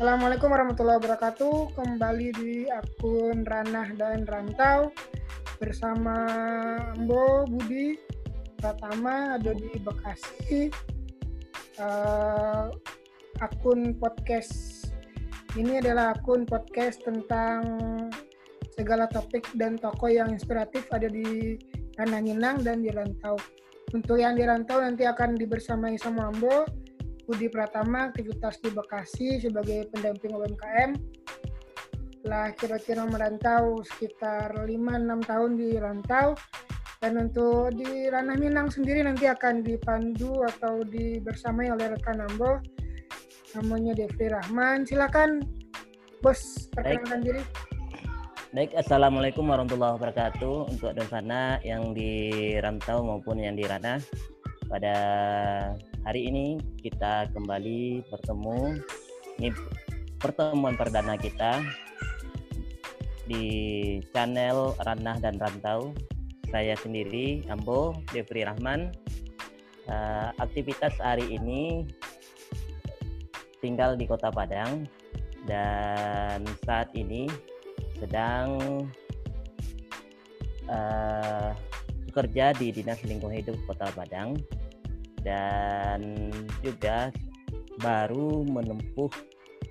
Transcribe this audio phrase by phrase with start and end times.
[0.00, 1.76] Assalamualaikum warahmatullahi wabarakatuh.
[1.76, 4.96] Kembali di akun Ranah dan Rantau
[5.60, 6.16] bersama
[6.96, 8.00] Mbo Budi
[8.56, 10.72] Pratama ada di Bekasi.
[11.76, 12.72] Uh,
[13.44, 14.88] akun podcast
[15.60, 17.60] ini adalah akun podcast tentang
[18.72, 21.60] segala topik dan tokoh yang inspiratif ada di
[22.00, 23.36] Ranah Minang dan di Rantau.
[23.92, 26.88] Untuk yang di Rantau nanti akan dibersamai sama Ambo
[27.30, 30.98] Budi Pratama aktivitas di Bekasi sebagai pendamping UMKM
[32.26, 36.36] lah kira-kira merantau sekitar 5-6 tahun di rantau.
[37.00, 42.60] Dan untuk di ranah Minang sendiri nanti akan dipandu atau dibersamai oleh rekan Ambo.
[43.56, 44.84] Namanya Devri Rahman.
[44.84, 45.40] Silakan
[46.20, 47.42] bos perkenalkan diri.
[48.52, 50.76] Baik, Assalamualaikum warahmatullahi wabarakatuh.
[50.76, 53.96] Untuk Devana yang di rantau maupun yang di ranah
[54.68, 54.96] pada
[56.04, 58.80] hari ini kita kembali bertemu
[59.40, 59.50] ini
[60.16, 61.60] pertemuan perdana kita
[63.28, 63.46] di
[64.10, 65.92] channel Ranah dan Rantau.
[66.50, 68.90] Saya sendiri Ambo Devri Rahman.
[69.90, 71.82] Uh, aktivitas hari ini
[73.58, 74.86] tinggal di kota Padang
[75.50, 77.26] dan saat ini
[77.98, 78.58] sedang
[80.70, 81.50] uh,
[82.06, 84.38] bekerja di Dinas Lingkungan Hidup Kota Padang
[85.24, 87.12] dan juga
[87.80, 89.08] baru menempuh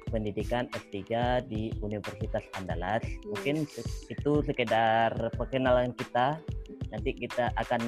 [0.10, 0.98] pendidikan S3
[1.46, 3.06] di Universitas Andalas.
[3.30, 3.70] Mungkin
[4.10, 6.42] itu sekedar perkenalan kita.
[6.90, 7.82] Nanti kita akan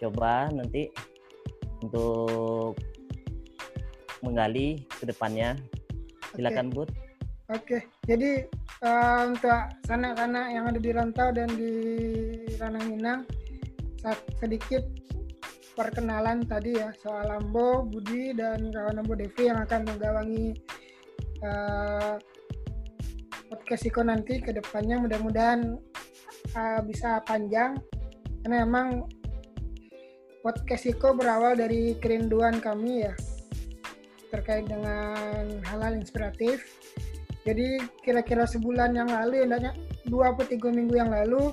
[0.00, 0.88] coba nanti
[1.84, 2.80] untuk
[4.24, 5.54] menggali ke depannya.
[6.32, 6.74] Silakan, okay.
[6.74, 6.88] Bud.
[6.88, 6.96] Oke.
[7.52, 7.80] Okay.
[8.08, 8.30] Jadi
[8.80, 11.72] uh, untuk sana-sana yang ada di Rantau dan di
[12.56, 13.20] Ranah Minang
[14.42, 14.82] sedikit
[15.72, 20.46] perkenalan tadi ya soal Ambo, Budi dan kawan Ambo Devi yang akan menggawangi
[21.44, 22.16] uh,
[23.48, 25.00] podcast Iko nanti ke depannya.
[25.00, 25.76] Mudah-mudahan
[26.56, 27.80] uh, bisa panjang.
[28.42, 29.08] Karena emang
[30.42, 33.14] podcast Iko berawal dari kerinduan kami ya
[34.32, 36.64] terkait dengan hal-hal inspiratif.
[37.42, 39.72] Jadi kira-kira sebulan yang lalu ya
[40.06, 41.52] dua atau tiga minggu yang lalu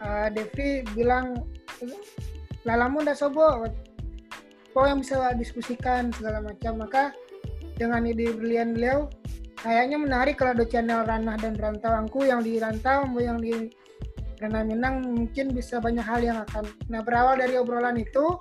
[0.00, 1.42] uh, Devi bilang
[2.66, 3.64] lalamu udah sobo.
[4.74, 6.82] Kok yang bisa diskusikan segala macam.
[6.82, 7.14] Maka
[7.78, 9.08] dengan ide brilian beliau
[9.56, 13.72] kayaknya menarik kalau ada channel ranah dan rantau angku yang di rantau yang di
[14.36, 16.68] ranah minang mungkin bisa banyak hal yang akan.
[16.92, 18.36] Nah berawal dari obrolan itu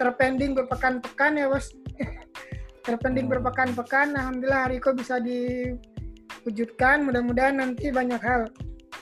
[0.00, 1.70] terpending berpekan-pekan ya bos.
[2.88, 3.34] Terpending hmm.
[3.38, 7.04] berpekan-pekan alhamdulillah hari itu bisa diwujudkan.
[7.04, 8.48] Mudah-mudahan nanti banyak hal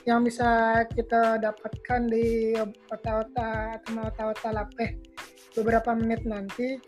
[0.07, 2.55] yang bisa kita dapatkan di
[2.91, 4.91] otak-otak atau otak-otak lapeh
[5.57, 6.79] beberapa menit nanti.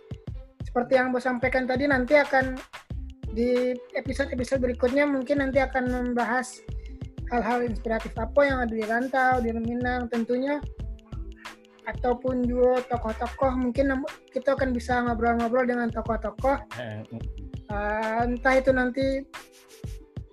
[0.63, 2.55] Seperti yang bos sampaikan tadi nanti akan
[3.31, 6.63] di episode-episode berikutnya mungkin nanti akan membahas
[7.31, 10.59] hal-hal inspiratif apa yang ada di rantau di Minang tentunya
[11.87, 13.51] ataupun juga tokoh-tokoh.
[13.57, 16.59] Mungkin kita akan bisa ngobrol-ngobrol dengan tokoh-tokoh.
[17.71, 19.23] Uh, entah itu nanti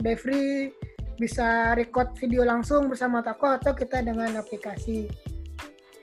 [0.03, 0.75] Devri
[1.19, 5.11] bisa record video langsung bersama tokoh atau kita dengan aplikasi.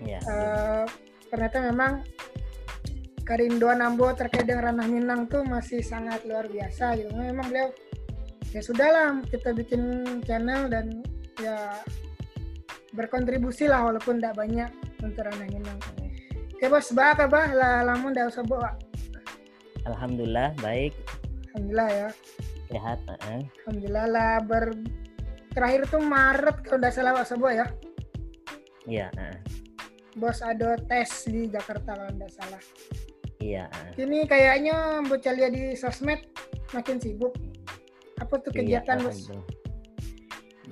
[0.04, 0.84] Ya, uh,
[1.32, 2.04] ternyata memang
[3.24, 7.10] kerinduan Ambo terkait dengan ranah Minang tuh masih sangat luar biasa gitu.
[7.16, 7.72] Memang beliau
[8.52, 11.02] ya sudahlah kita bikin channel dan
[11.40, 11.80] ya
[12.92, 15.80] berkontribusi lah walaupun tidak banyak untuk ranah Minang.
[16.56, 18.76] Oke bos, bah apa bah lah lamun dah usah bawa.
[19.88, 20.92] Alhamdulillah baik.
[21.56, 22.10] Alhamdulillah ya.
[22.70, 23.00] Sehat.
[23.08, 23.46] Uh.
[23.66, 24.74] Alhamdulillah lah ber
[25.56, 27.66] terakhir tuh Maret kalau tidak salah Pak Sebuah ya
[28.86, 29.40] iya uh.
[30.20, 32.60] bos ada tes di Jakarta kalau tidak salah
[33.40, 33.96] iya uh.
[33.96, 36.20] ini kayaknya bocah lihat di sosmed
[36.76, 37.32] makin sibuk
[38.20, 39.32] apa tuh iya, kegiatan iya, bos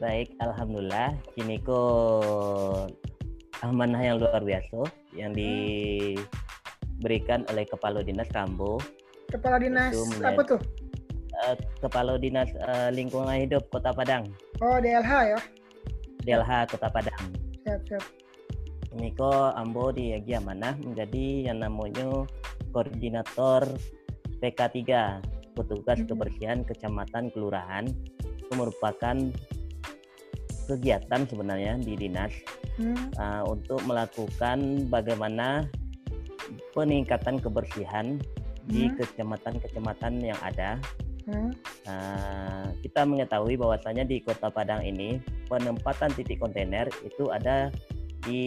[0.04, 2.92] baik alhamdulillah kini kok
[3.64, 4.84] amanah yang luar biasa
[5.16, 5.40] yang hmm.
[7.00, 8.84] diberikan oleh kepala dinas Kambo
[9.32, 10.60] kepala dinas apa tuh
[11.44, 14.32] uh, kepala dinas uh, lingkungan hidup kota Padang
[14.64, 15.40] Oh, DLH ya?
[16.24, 17.24] DLH Kota Padang.
[17.68, 18.04] Siap, siap.
[18.96, 22.24] Ini kok Ambo di Yagi Amanah menjadi yang namanya
[22.72, 23.66] koordinator
[24.40, 24.80] PK3
[25.58, 26.08] petugas hmm.
[26.08, 27.86] kebersihan kecamatan kelurahan
[28.24, 29.18] itu merupakan
[30.70, 32.32] kegiatan sebenarnya di dinas
[32.80, 33.18] hmm.
[33.20, 35.68] uh, untuk melakukan bagaimana
[36.72, 38.70] peningkatan kebersihan hmm.
[38.70, 40.78] di kecamatan-kecamatan yang ada
[41.24, 41.52] Hmm.
[41.88, 47.72] Nah, kita mengetahui bahwasanya di Kota Padang ini penempatan titik kontainer itu ada
[48.28, 48.44] di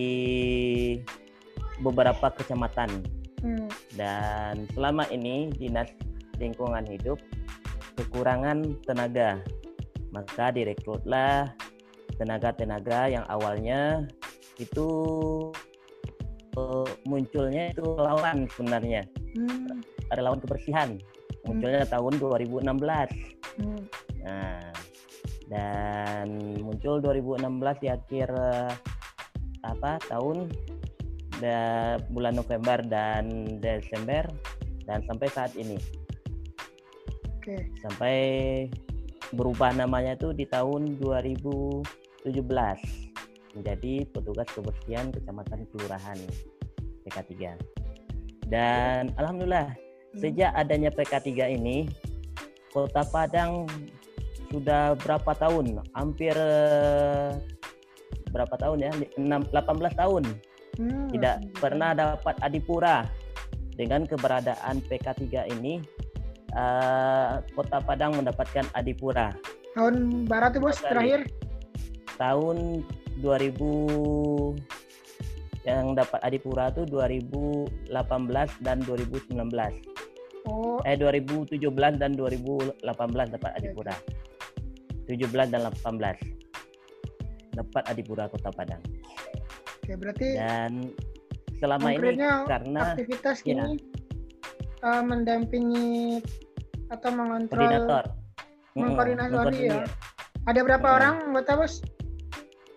[1.81, 3.05] beberapa kecamatan.
[3.41, 3.69] Hmm.
[3.97, 5.89] Dan selama ini Dinas
[6.37, 7.21] Lingkungan Hidup
[7.97, 9.41] kekurangan tenaga.
[10.13, 11.53] Maka direkrutlah
[12.17, 14.09] tenaga-tenaga yang awalnya
[14.57, 14.89] itu
[16.57, 19.05] uh, munculnya itu lawan sebenarnya.
[19.37, 19.81] Hmm.
[20.13, 20.97] Ada lawan kebersihan.
[21.47, 21.93] Munculnya hmm.
[21.95, 22.67] tahun 2016.
[23.57, 23.83] Hmm.
[24.27, 24.61] Nah,
[25.47, 26.27] dan
[26.59, 28.75] muncul 2016 di akhir uh,
[29.63, 30.51] apa tahun
[31.39, 31.59] da,
[32.11, 34.27] bulan November dan Desember
[34.87, 35.79] dan sampai saat ini.
[37.39, 37.71] Oke.
[37.83, 38.17] Sampai
[39.35, 42.27] berubah namanya itu di tahun 2017
[43.57, 46.19] menjadi petugas kebersihan kecamatan kelurahan
[47.07, 47.55] PK3.
[48.47, 49.86] Dan alhamdulillah.
[50.17, 51.89] Sejak adanya PK3 ini
[52.73, 53.65] Kota Padang
[54.53, 55.81] sudah berapa tahun?
[55.97, 56.37] Hampir
[58.31, 58.93] berapa tahun ya?
[59.17, 60.25] 6 18 tahun.
[60.77, 61.09] Hmm.
[61.09, 63.09] Tidak pernah dapat adipura.
[63.77, 65.85] Dengan keberadaan PK3 ini
[66.57, 69.37] uh, Kota Padang mendapatkan adipura.
[69.77, 71.29] Tahun barat tuh bos terakhir?
[72.17, 72.81] Tahun
[73.21, 74.57] 2000
[75.69, 77.93] yang dapat adipura tuh 2018
[78.65, 79.96] dan 2019.
[80.47, 80.79] Oh.
[80.87, 81.59] Eh 2017
[81.99, 82.83] dan 2018
[83.35, 83.95] dapat adipura.
[85.07, 86.37] 17 dan 18
[87.57, 88.83] dapat adipura Kota Padang.
[89.83, 90.91] Oke, berarti dan
[91.57, 93.81] selama ini karena aktivitas ya, ini
[94.85, 96.21] uh, mendampingi
[96.93, 98.05] atau mengontrol koordinator
[98.77, 99.89] mengkoordinasi ya.
[100.47, 100.97] Ada berapa hmm.
[101.01, 101.75] orang anggota bos?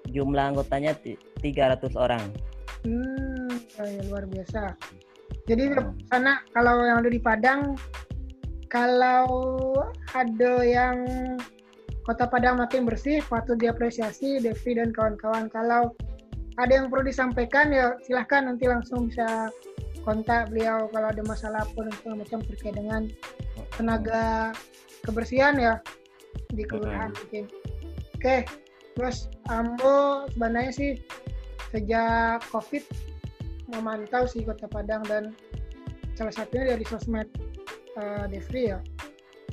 [0.09, 2.23] Jumlah anggotanya 300 orang.
[2.81, 4.73] Hmm, ya, luar biasa.
[5.49, 6.05] Jadi hmm.
[6.13, 7.73] sana kalau yang ada di Padang,
[8.69, 9.25] kalau
[10.13, 11.09] ada yang
[12.05, 15.49] Kota Padang makin bersih, patut diapresiasi Devi dan kawan-kawan.
[15.49, 15.97] Kalau
[16.61, 19.49] ada yang perlu disampaikan ya silahkan nanti langsung bisa
[20.05, 23.09] kontak beliau kalau ada masalah pun segala macam terkait dengan
[23.77, 24.53] tenaga
[25.05, 25.73] kebersihan ya
[26.53, 27.49] di kelurahan mungkin.
[28.17, 28.45] Oke,
[28.93, 30.91] terus Ambo sebenarnya sih
[31.71, 33.08] sejak COVID
[33.69, 35.33] memantau sih Kota Padang dan
[36.17, 37.29] salah satunya dari sosmed
[37.95, 38.79] uh, Devri ya.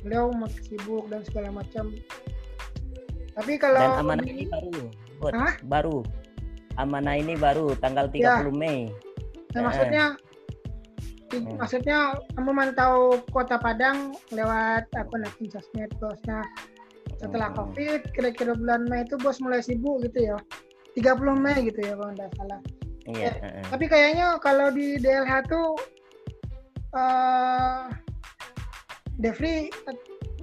[0.05, 1.93] Beliau masih sibuk dan segala macam.
[3.37, 4.73] Tapi kalau dan amanah ini baru,
[5.65, 5.97] baru
[6.77, 8.41] amanah ini baru tanggal 30 ya.
[8.53, 8.89] Mei.
[9.53, 10.03] Nah, maksudnya
[11.33, 11.57] hmm.
[11.57, 11.97] maksudnya
[12.37, 16.17] kamu memantau Kota Padang lewat akun akun sosmed bos.
[16.29, 16.45] Nah,
[17.17, 17.57] setelah hmm.
[17.57, 20.37] Covid kira-kira bulan Mei itu bos mulai sibuk gitu ya.
[20.97, 22.61] 30 Mei gitu ya kalau tidak salah.
[23.07, 23.31] Iya.
[23.39, 25.79] Eh, tapi kayaknya kalau di DLH tuh
[26.91, 27.87] uh,
[29.17, 29.71] Devri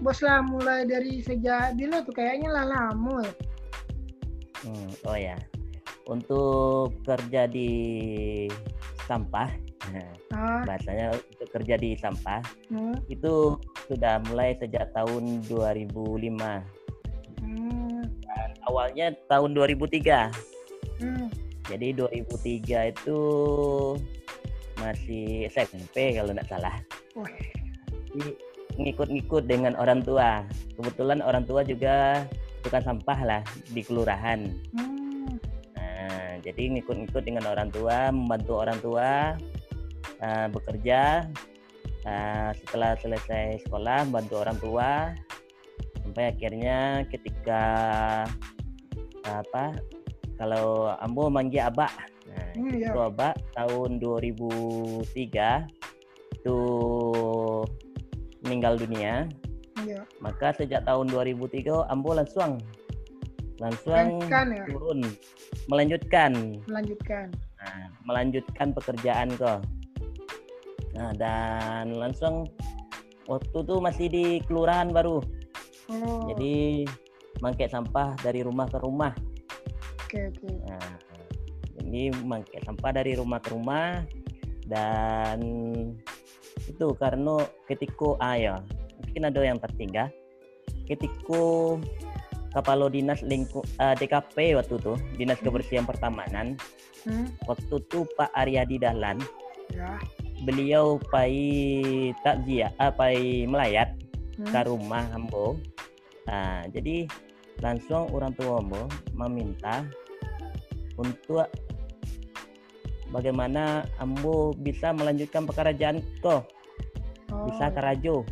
[0.02, 3.32] bos lah mulai dari sejak dulu tuh kayaknya lah lama ya.
[4.64, 5.36] Hmm, oh ya
[6.08, 7.72] untuk kerja di
[9.04, 9.48] sampah
[10.36, 10.64] ah.
[10.64, 12.40] bahasanya untuk kerja di sampah
[12.72, 12.96] hmm.
[13.12, 16.00] itu sudah mulai sejak tahun 2005
[17.44, 18.02] hmm.
[18.24, 20.53] Dan awalnya tahun 2003 hmm.
[21.70, 23.20] Jadi 2003 itu
[24.80, 26.76] masih SMP kalau tidak salah.
[27.16, 27.28] Oh.
[28.74, 30.42] ngikut-ngikut dengan orang tua.
[30.74, 32.26] Kebetulan orang tua juga
[32.66, 34.50] tukang sampah lah di kelurahan.
[34.74, 34.94] Hmm.
[36.44, 39.32] Jadi ngikut-ngikut dengan orang tua membantu orang tua
[40.20, 41.24] uh, bekerja
[42.04, 44.90] uh, setelah selesai sekolah membantu orang tua
[46.04, 47.64] sampai akhirnya ketika
[49.24, 49.72] apa
[50.38, 51.90] kalau ambo manggil abak.
[52.24, 53.08] Nah, hmm, itu ya.
[53.10, 55.66] abak tahun 2003
[56.40, 56.58] itu
[58.44, 59.28] meninggal dunia.
[59.84, 60.00] Ya.
[60.16, 62.56] maka sejak tahun 2003 ambo langsung.
[63.60, 64.64] Langsung ya?
[64.64, 65.04] turun.
[65.68, 66.32] Melanjutkan.
[66.64, 67.28] Melanjutkan.
[67.60, 69.60] Nah, melanjutkan pekerjaan kok
[70.94, 72.46] nah dan langsung
[73.26, 75.18] waktu itu masih di kelurahan baru.
[75.84, 76.24] Oh.
[76.32, 76.88] jadi
[77.44, 79.12] mangkek sampah dari rumah ke rumah
[80.14, 80.94] oke oke nah,
[81.82, 84.06] jadi mangkek sampah dari rumah ke rumah
[84.70, 85.42] dan
[86.64, 88.54] itu karena ketika ah, ya,
[89.02, 90.08] mungkin ada yang tertinggal
[90.86, 91.42] ketika
[92.54, 95.46] Kepala Dinas Lingkup uh, eh, DKP waktu itu Dinas hmm.
[95.50, 96.54] Kebersihan Pertamanan
[97.02, 97.26] hmm.
[97.50, 99.18] waktu itu Pak Aryadi Dahlan
[99.74, 99.98] ya.
[100.46, 103.98] beliau pai takziah uh, pai melayat
[104.38, 104.54] hmm.
[104.54, 105.58] ke rumah Ambo
[106.30, 107.10] nah, jadi
[107.58, 108.86] langsung orang tua Ambo
[109.18, 109.82] meminta
[111.00, 111.46] untuk
[113.10, 116.50] bagaimana Ambo bisa melanjutkan pekerjaan kok
[117.30, 117.46] oh.
[117.50, 118.26] bisa kerajo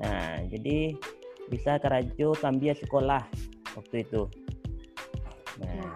[0.00, 0.96] nah jadi
[1.52, 3.28] bisa kerajo sambil sekolah
[3.76, 4.24] waktu itu.
[5.60, 5.92] Nah,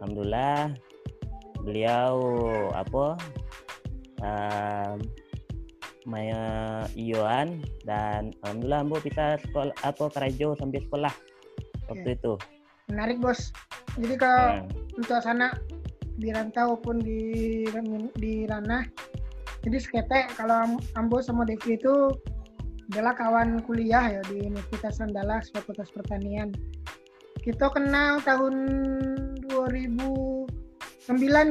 [0.00, 0.72] alhamdulillah
[1.60, 2.16] beliau
[2.72, 3.20] apa
[4.24, 4.96] um,
[6.08, 6.44] Maya
[6.96, 11.12] Ioan dan alhamdulillah ambo bisa sekolah apa kerja sambil sekolah
[11.92, 12.40] waktu itu.
[12.88, 13.52] Menarik bos.
[14.00, 14.98] Jadi kalau hmm.
[15.00, 15.52] untuk sana
[16.18, 17.64] di rantau pun di
[18.16, 18.84] di ranah.
[19.62, 22.14] Jadi sekete kalau ambo sama Devi itu
[22.88, 26.56] adalah kawan kuliah ya di Universitas Andalas Fakultas Pertanian.
[27.44, 28.54] Kita kenal tahun
[29.46, 30.48] 2009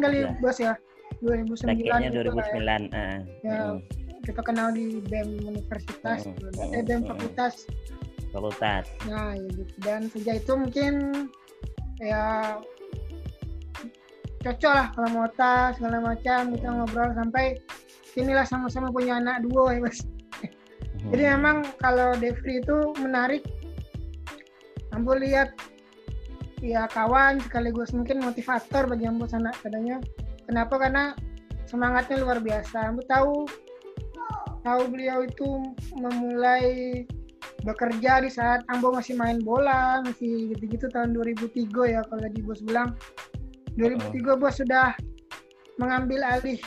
[0.04, 0.34] kali ya.
[0.42, 0.74] bos ya.
[1.22, 2.78] 2009 Raketnya 2009 ya.
[2.94, 3.78] Uh, ya hmm.
[4.26, 6.78] kita kenal di BEM Universitas hmm.
[6.78, 7.66] eh, BEM Fakultas
[8.38, 10.94] Fakultas nah ya gitu dan sejak itu mungkin
[11.98, 12.56] ya
[14.46, 17.58] cocok lah kalau mau tas segala macam kita ngobrol sampai
[18.14, 21.10] inilah sama-sama punya anak dua ya mas hmm.
[21.10, 23.42] jadi memang kalau Devri itu menarik
[24.94, 25.52] Ambo lihat
[26.62, 29.98] ya kawan sekaligus mungkin motivator bagi Ambo sana katanya
[30.48, 30.80] Kenapa?
[30.80, 31.12] Karena
[31.68, 32.96] semangatnya luar biasa.
[32.96, 33.34] Aku tahu
[34.64, 37.04] tahu beliau itu memulai
[37.68, 42.64] bekerja di saat Ambo masih main bola, masih gitu-gitu tahun 2003 ya kalau di bos
[42.64, 42.96] bilang.
[43.76, 44.96] 2003 bos sudah
[45.78, 46.58] mengambil alih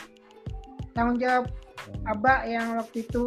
[0.95, 1.49] tanggung jawab
[2.07, 3.25] Abah yang waktu itu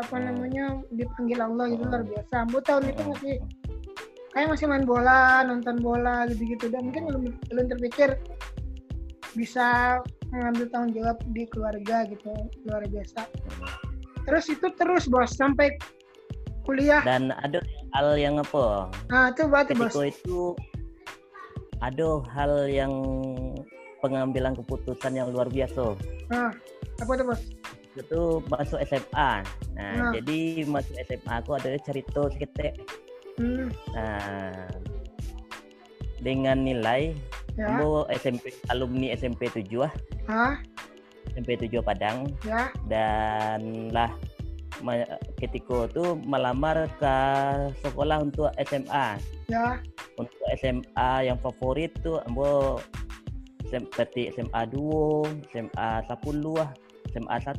[0.00, 2.32] apa namanya dipanggil Allah itu luar biasa.
[2.48, 3.36] Ambo tahun itu masih
[4.32, 6.72] kayak masih main bola, nonton bola gitu-gitu.
[6.72, 8.16] Dan mungkin belum belum terpikir
[9.36, 10.00] bisa
[10.32, 12.32] mengambil tanggung jawab di keluarga gitu
[12.64, 13.28] luar biasa.
[14.24, 15.76] Terus itu terus bos sampai
[16.62, 17.58] kuliah dan ada
[17.94, 20.54] hal yang apa nah itu berarti bos itu
[21.82, 22.92] ada hal yang
[23.98, 25.94] pengambilan keputusan yang luar biasa
[26.30, 26.50] nah
[27.02, 27.42] apa tuh bos
[27.92, 29.30] itu masuk SMA
[29.76, 30.12] nah, nah.
[30.16, 32.72] jadi masuk SMA aku ada cerita sedikit
[33.36, 33.68] hmm.
[33.92, 34.64] nah
[36.22, 37.12] dengan nilai
[37.56, 37.68] Ya.
[37.68, 39.92] Ambo SMP alumni SMP 7 ah.
[40.28, 40.54] Hah?
[41.36, 42.32] SMP 7 Padang.
[42.48, 42.72] Ya.
[42.88, 44.12] Dan lah
[45.38, 47.16] ketika itu melamar ke
[47.86, 49.18] sekolah untuk SMA.
[49.48, 49.78] Ya.
[50.18, 52.82] Untuk SMA yang favorit tuh ambo
[53.70, 56.70] seperti SMA 2, SMA 10 ah,
[57.14, 57.52] SMA 1.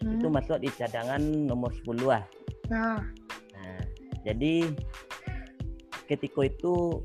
[0.00, 0.16] Hmm.
[0.16, 2.24] Itu masuk di cadangan nomor 10 ah.
[2.70, 3.02] Ya.
[3.58, 3.80] Nah,
[4.24, 4.70] jadi
[6.08, 7.02] ketika itu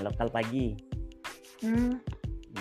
[0.00, 0.76] lokal pagi
[1.64, 2.00] hmm.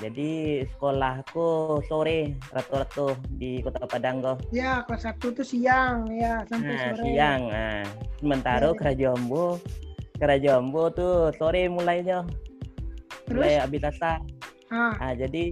[0.02, 6.76] Jadi sekolahku sore rata-rata di kota Padang kok ya kelas satu tuh siang ya sampai
[6.76, 7.84] nah, sore siang nah
[8.20, 8.92] sementara ya.
[8.96, 9.46] Jambu
[10.18, 12.24] kerajaan Jambu tuh sore mulainya
[13.26, 13.42] Terus?
[13.42, 14.20] mulai habis asar
[14.72, 14.94] ah.
[15.00, 15.44] nah, jadi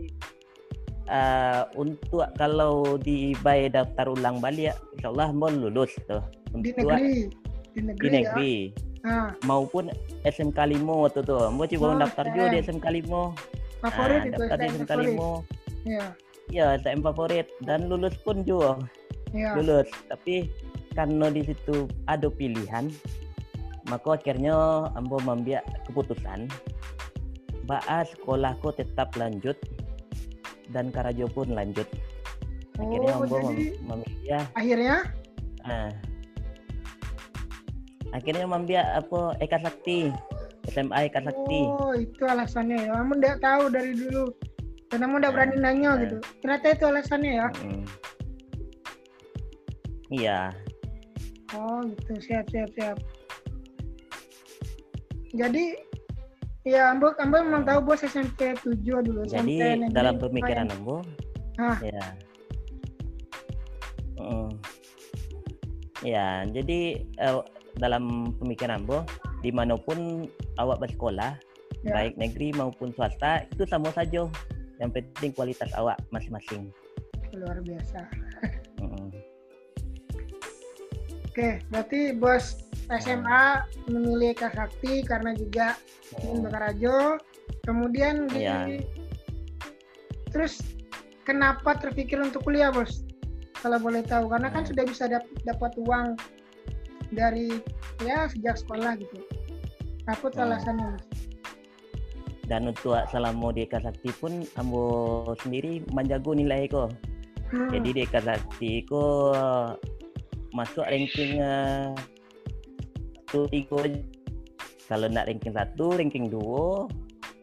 [1.08, 6.24] uh, untuk kalau di bay daftar ulang balik ya insyaallah mau lulus tuh
[6.54, 7.30] di negeri
[7.74, 8.54] di negeri, di negeri.
[8.70, 8.94] Ya?
[9.04, 9.36] ha.
[9.46, 9.92] maupun
[10.24, 11.36] SMK Limo waktu tu.
[11.36, 13.36] Ambo cuba oh, daftar juga di SMK Limo.
[13.84, 15.32] Favorit ha, itu daftar SMK Limo.
[15.84, 16.06] Ya.
[16.52, 18.80] Ya, STM favorit dan lulus pun juga.
[19.36, 19.60] Ya.
[19.60, 20.48] Lulus, tapi
[20.96, 22.88] karena di situ ada pilihan,
[23.92, 26.48] maka akhirnya ambo membiak keputusan
[27.68, 29.56] bahas sekolahku tetap lanjut
[30.72, 31.88] dan Karajo pun lanjut.
[32.80, 34.42] Akhirnya oh, ambo memilih ya.
[34.56, 34.98] Akhirnya?
[35.64, 35.92] Ah,
[38.14, 40.12] akhirnya membiak apa Eka Sakti
[40.74, 41.62] SMA Eka Sakti.
[41.70, 42.92] Oh itu alasannya ya.
[42.98, 44.26] Kamu tidak tahu dari dulu.
[44.90, 46.02] Dan kamu tidak berani nah, nanya nah.
[46.02, 46.18] gitu.
[46.42, 47.48] Ternyata itu alasannya ya.
[47.62, 47.84] Hmm.
[50.10, 50.40] iya.
[51.54, 52.14] Oh gitu.
[52.18, 52.98] Siap siap siap.
[55.34, 55.64] Jadi
[56.66, 61.04] ya ambo ambo memang tahu bos SMP 7 dulu jadi SMP, dalam pemikiran ambo
[61.60, 61.76] ah.
[61.84, 62.06] ya.
[64.16, 64.52] Mm.
[66.08, 67.44] ya jadi uh,
[67.78, 69.02] dalam pemikiran Bo,
[69.44, 71.36] di mana pun awak bersekolah,
[71.84, 71.92] ya.
[71.92, 74.32] baik negeri maupun swasta, itu sama saja.
[74.80, 76.72] Yang penting kualitas awak masing-masing.
[77.36, 78.08] Luar biasa.
[78.80, 79.12] mm.
[81.34, 82.62] Oke, berarti bos
[82.94, 85.76] SMA memilih Kak Sakti karena juga
[86.24, 87.18] ingin Bakarajo.
[87.66, 88.48] Kemudian di...
[88.48, 88.70] ya.
[90.30, 90.62] terus
[91.26, 93.04] kenapa terpikir untuk kuliah bos?
[93.60, 96.20] Kalau boleh tahu, karena kan sudah bisa dap dapat uang
[97.14, 97.62] dari
[98.04, 99.22] ya sejak sekolah gitu
[100.08, 100.44] aku hmm.
[100.44, 100.92] alasannya
[102.52, 106.92] dan untuk selama di Kasakti pun ambo sendiri menjago nilai kok
[107.56, 107.72] hmm.
[107.72, 109.80] jadi di Kasakti kok
[110.54, 111.90] masuk ranking uh,
[113.50, 113.82] tiga.
[114.86, 116.86] Kalau nak ranking satu ranking dua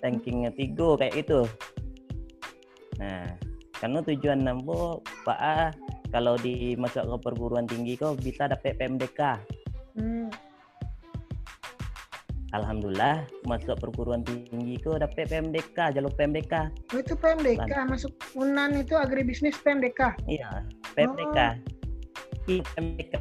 [0.05, 1.41] ranking tiga kayak itu
[3.01, 3.25] nah
[3.81, 5.73] karena tujuan nambo pak
[6.13, 9.41] kalau di masuk ke perguruan tinggi kok bisa dapat PMDK
[12.51, 18.95] alhamdulillah masuk perguruan tinggi ko dapat PMDK jalur PMDK Oh, itu PMDK masuk Unan itu
[18.95, 20.19] agribisnis PMDK.
[20.27, 21.39] iya PMDK
[22.49, 23.15] Iya, PMDK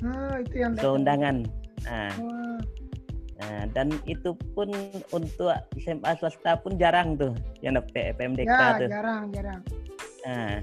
[0.00, 1.44] Oh, itu yang so undangan.
[1.84, 2.56] Nah, Oh,
[3.36, 4.72] nah, dan itu pun
[5.12, 8.88] untuk SMA swasta pun jarang tuh yang dapat PMDK ya, tuh.
[8.88, 9.60] jarang, jarang.
[10.24, 10.56] nah,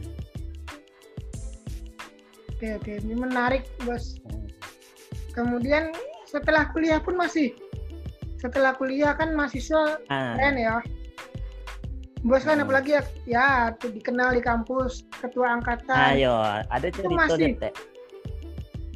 [2.49, 2.89] Oke, oke.
[2.97, 4.17] Ini menarik, Bos.
[4.25, 4.49] Hmm.
[5.29, 5.93] Kemudian
[6.25, 7.53] setelah kuliah pun masih
[8.37, 10.77] setelah kuliah kan mahasiswa ah, keren ya.
[12.19, 12.65] Bos kan Hmm.
[12.65, 16.17] apalagi ya, ya tuh dikenal di kampus, ketua angkatan.
[16.17, 16.33] ayo
[16.67, 17.73] ada cerita masih- cetek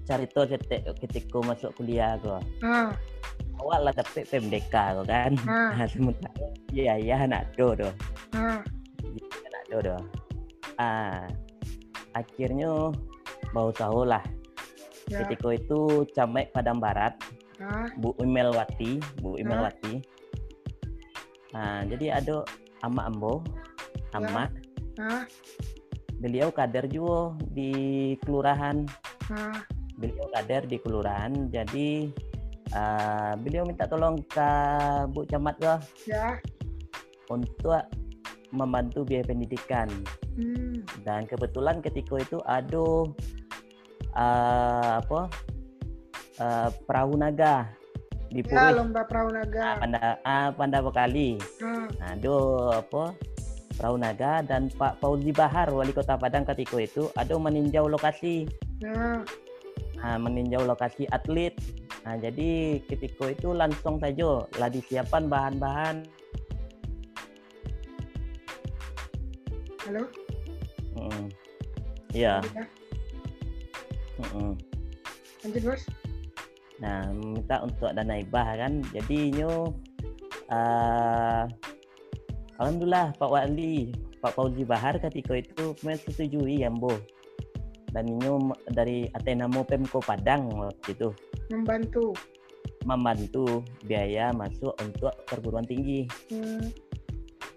[0.04, 2.92] cerita cetek ketika masuk kuliah kok Nah,
[3.58, 5.32] awal lah dapat PMDK kok kan.
[5.44, 5.72] Ah.
[5.78, 7.90] nah, sementara iya iya nak do do
[8.32, 8.60] nah,
[9.48, 9.96] nak do do
[10.78, 11.30] ah
[12.12, 12.92] akhirnya
[13.52, 14.24] mau tahu lah.
[15.08, 15.24] Ya.
[15.24, 15.80] ketika itu
[16.12, 17.16] camek Padang Barat
[17.98, 19.38] Bu Imelwati Bu.
[19.38, 20.02] Imelwati.
[21.54, 22.46] Nah jadi ada
[22.82, 23.46] ama ambo
[24.12, 24.50] ama
[24.98, 25.24] nah,
[26.20, 27.72] beliau kader juga di
[28.26, 28.84] kelurahan.
[30.02, 32.10] Beliau kader di kelurahan jadi
[32.74, 34.50] ah, beliau minta tolong ke
[35.14, 36.42] Bu Camat lah ya.
[37.30, 37.86] untuk
[38.52, 39.88] membantu biaya pendidikan.
[40.36, 43.08] Hmm, dan kebetulan ketika itu ada
[44.16, 45.32] ah, apa
[46.42, 47.70] ah, perahu naga
[48.32, 49.78] di ya Purih lomba perahu naga.
[49.78, 52.36] Panda ah, Panda Bekali Nah, nah, ada
[52.82, 53.04] apa
[53.78, 58.50] perahu naga dan Pak Fauzi Bahar wali kota Padang ketika itu ada meninjau lokasi
[58.82, 59.22] nah,
[60.02, 61.54] Nah, meninjau lokasi atlet.
[62.02, 66.02] Nah, jadi ketika itu langsung saja lah disiapkan bahan-bahan.
[69.92, 70.04] halo.
[70.96, 71.26] Mm.
[72.16, 72.40] Iya.
[72.40, 72.64] Ya,
[74.24, 74.52] mm-mm.
[75.44, 75.84] lanjut bos.
[76.82, 78.82] Nah, minta untuk dana hibah kan.
[78.92, 79.70] Jadinya
[80.52, 81.44] eh
[82.58, 86.92] alhamdulillah Pak Wali, Pak Fauzi Bahar ketika itu menyetujui ya, Bo.
[87.92, 88.28] Dan ini
[88.72, 91.12] dari Atenamo Pemko Padang waktu itu
[91.52, 92.16] Membantu.
[92.88, 96.08] membantu biaya masuk untuk perguruan tinggi.
[96.32, 96.72] Hmm,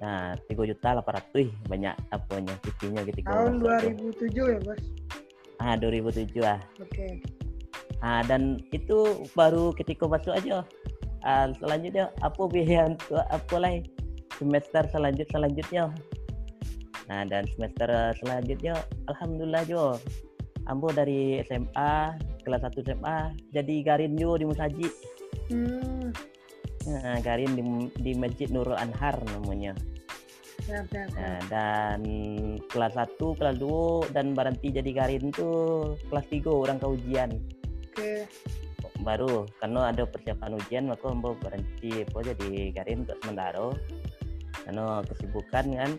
[0.02, 4.10] Nah, 3 juta 800 ih, banyak apanya kipinya ketika tahun masuk tuh.
[4.26, 4.82] 2007 ya bos.
[5.62, 6.60] Ah, 2007 ah.
[6.82, 7.22] Oke.
[8.04, 10.60] Ah, dan itu baru ketika masuk aja.
[11.24, 13.88] Ah, selanjutnya apa biaya untuk apa lagi
[14.36, 15.88] semester selanjut selanjutnya.
[17.08, 17.88] Nah, dan semester
[18.20, 18.76] selanjutnya
[19.08, 19.96] alhamdulillah jo.
[20.68, 24.88] Ambo dari SMA kelas 1 SMA jadi garin jo di Musaji.
[25.52, 26.12] Hmm,
[26.84, 27.64] Nah, garin di,
[27.96, 29.72] di Masjid Nurul Anhar namanya.
[30.68, 32.00] Nah, dan
[32.68, 37.30] kelas 1, kelas 2 dan berhenti jadi garin tuh kelas 3 orang ke ujian
[37.94, 38.26] Oke.
[39.06, 43.70] baru karena ada persiapan ujian maka mau berhenti apa jadi garin untuk sementara.
[44.66, 45.90] Karena kesibukan kan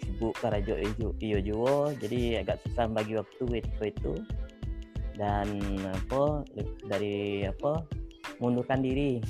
[0.00, 4.14] sibuk karajo iyo iyo juo jadi agak susah bagi waktu itu itu.
[5.20, 6.48] Dan apa
[6.88, 7.84] dari apa
[8.40, 9.20] mundurkan diri.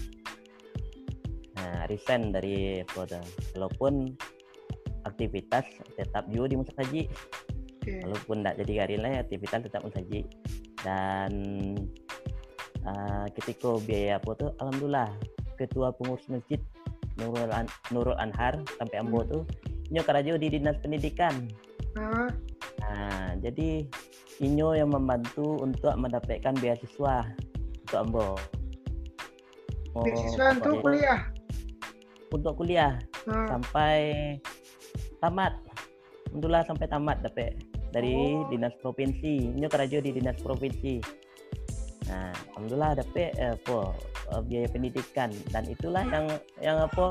[1.58, 3.18] Nah resign dari apa
[3.58, 4.14] walaupun
[5.02, 5.66] aktivitas
[5.98, 7.02] tetap juga di Musaji.
[7.82, 7.98] Oke.
[8.06, 10.22] walaupun tidak jadi garin lah aktivitas tetap Musaji
[10.82, 11.32] dan
[12.86, 15.10] uh, ketika biaya apa tuh alhamdulillah
[15.56, 16.58] ketua pengurus masjid
[17.20, 19.30] Nurul, An Nurul Anhar sampai Ambo Hmm.
[19.30, 19.42] tuh
[19.92, 21.52] Inyo karajo di dinas pendidikan.
[21.92, 22.32] Nah,
[22.80, 23.84] nah jadi
[24.40, 27.28] Inyo yang membantu untuk mendapatkan beasiswa
[27.84, 28.40] untuk Ambo
[29.92, 31.20] Oh, beasiswa untuk kuliah.
[32.32, 32.96] untuk kuliah.
[33.28, 34.00] Nah, sampai
[35.20, 35.52] tamat.
[36.32, 37.52] Alhamdulillah sampai tamat dapat
[37.92, 38.48] dari Oh.
[38.48, 40.94] dinas provinsi ini kerja di dinas provinsi
[42.02, 43.78] nah alhamdulillah dapat eh, apa
[44.32, 46.26] eh, biaya pendidikan dan itulah yang
[46.58, 47.06] yang apa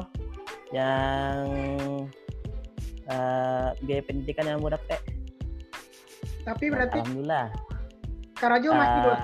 [0.72, 1.38] yang
[3.08, 5.00] eh, biaya pendidikan yang mau dapat
[6.42, 7.48] tapi berarti alhamdulillah
[8.34, 9.20] Karajo masih eh,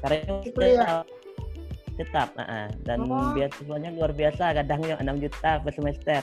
[0.00, 0.78] karena Kuliah.
[0.80, 1.06] tetap
[1.98, 2.70] tetap ah.
[2.80, 3.34] dan Oh.
[3.34, 6.22] beasiswanya luar biasa kadangnya 6 juta per semester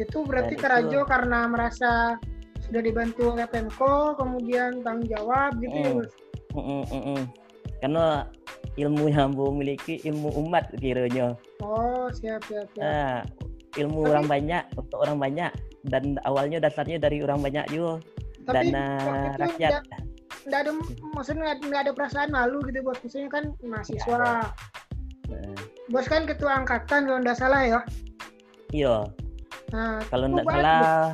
[0.00, 2.16] Itu berarti Dan itu- Karajo karena merasa
[2.72, 5.96] sudah dibantu oleh Pemko, kemudian tanggung jawab gitu ya Hmm.
[6.00, 6.12] bos.
[6.56, 7.20] Mm-mm, mm-mm.
[7.78, 8.24] Karena
[8.74, 11.36] ilmu yang bu miliki ilmu umat kiranya.
[11.60, 12.80] Oh siap siap siap.
[12.80, 13.20] Nah,
[13.76, 15.52] ilmu Tapi- orang banyak untuk orang banyak
[15.84, 18.00] dan awalnya dasarnya dari orang banyak juga
[18.48, 19.72] Tapi waktu itu rakyat.
[19.84, 20.00] nggak
[20.42, 20.70] nggak ada
[21.12, 22.96] maksudnya nggak- nggak ada perasaan malu gitu bos.
[23.04, 24.16] Maksudnya kan mahasiswa.
[25.28, 25.54] Nah,
[25.88, 27.80] Bos kan ketua angkatan kalau nggak salah ya.
[28.72, 29.04] Iya,
[29.68, 30.56] Nah, kalau itu nggak bagus.
[30.56, 31.04] salah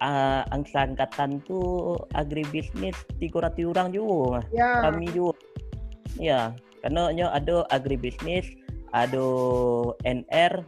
[0.00, 4.82] ah, angsa angkatan tuh agribisnis tiga ratus orang juga Ya.
[4.86, 5.38] kami juga.
[6.18, 6.40] Iya,
[6.82, 8.46] karena nyo ada agribisnis
[8.90, 9.20] ada
[10.02, 10.64] NR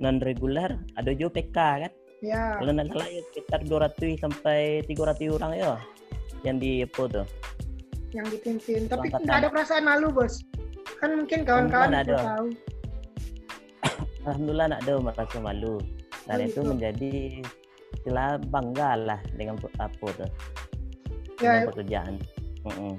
[0.00, 1.92] non regular, ada juga PK kan?
[2.20, 2.56] Ya.
[2.56, 5.72] Kalau nggak salah ya sekitar 200 sampai 300 orang ya
[6.44, 7.26] yang di apa tuh.
[8.12, 8.80] Yang dipimpin.
[8.88, 10.40] Tapi nggak ada perasaan malu bos.
[11.00, 12.16] Kan mungkin kawan-kawan ada.
[12.16, 12.48] tahu.
[14.28, 15.80] Alhamdulillah nak ada merasa malu
[16.28, 16.68] dan Oh, itu gitu.
[16.68, 17.12] menjadi
[18.00, 20.30] istilah bangga lah dengan apa tuh
[21.40, 22.14] Ya dengan pekerjaan.
[22.64, 22.96] Mm-mm.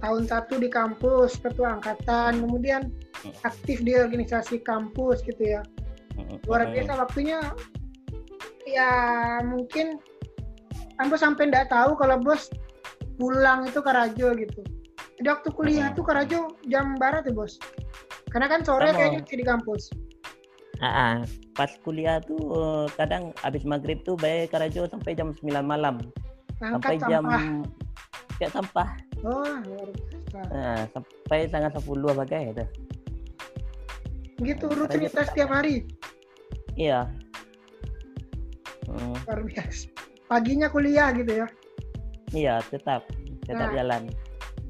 [0.00, 2.88] tahun satu di kampus ketua angkatan, kemudian
[3.20, 3.36] Mm.
[3.44, 5.60] aktif di organisasi kampus gitu ya.
[6.48, 7.36] Luar biasa waktunya.
[8.64, 8.90] Ya
[9.44, 10.00] mungkin
[11.00, 12.48] Ambo sampai nggak tahu kalau bos
[13.20, 14.60] pulang itu ke Rajo gitu.
[15.20, 17.60] Jadi waktu kuliah tuh ke Rajo jam barat ya bos.
[18.32, 18.96] Karena kan sore Sama.
[18.96, 19.92] kayaknya di kampus.
[20.80, 21.14] Ah, ah.
[21.52, 26.00] pas kuliah tuh eh, kadang habis maghrib tuh bayar karajo sampai jam 9 malam
[26.56, 27.44] sampai Angkat jam sampah.
[28.36, 28.88] kayak sampah
[29.20, 29.44] Oh,
[30.48, 32.64] nah, sampai sangat 10 bagai itu
[34.40, 35.36] Gitu Rajo rutinitas tetap.
[35.36, 35.84] tiap hari.
[36.74, 37.04] iya
[38.88, 39.86] Hmm, Luar biasa.
[40.26, 41.46] Paginya kuliah gitu ya.
[42.30, 43.04] iya tetap
[43.44, 43.74] tetap Nah.
[43.76, 44.02] jalan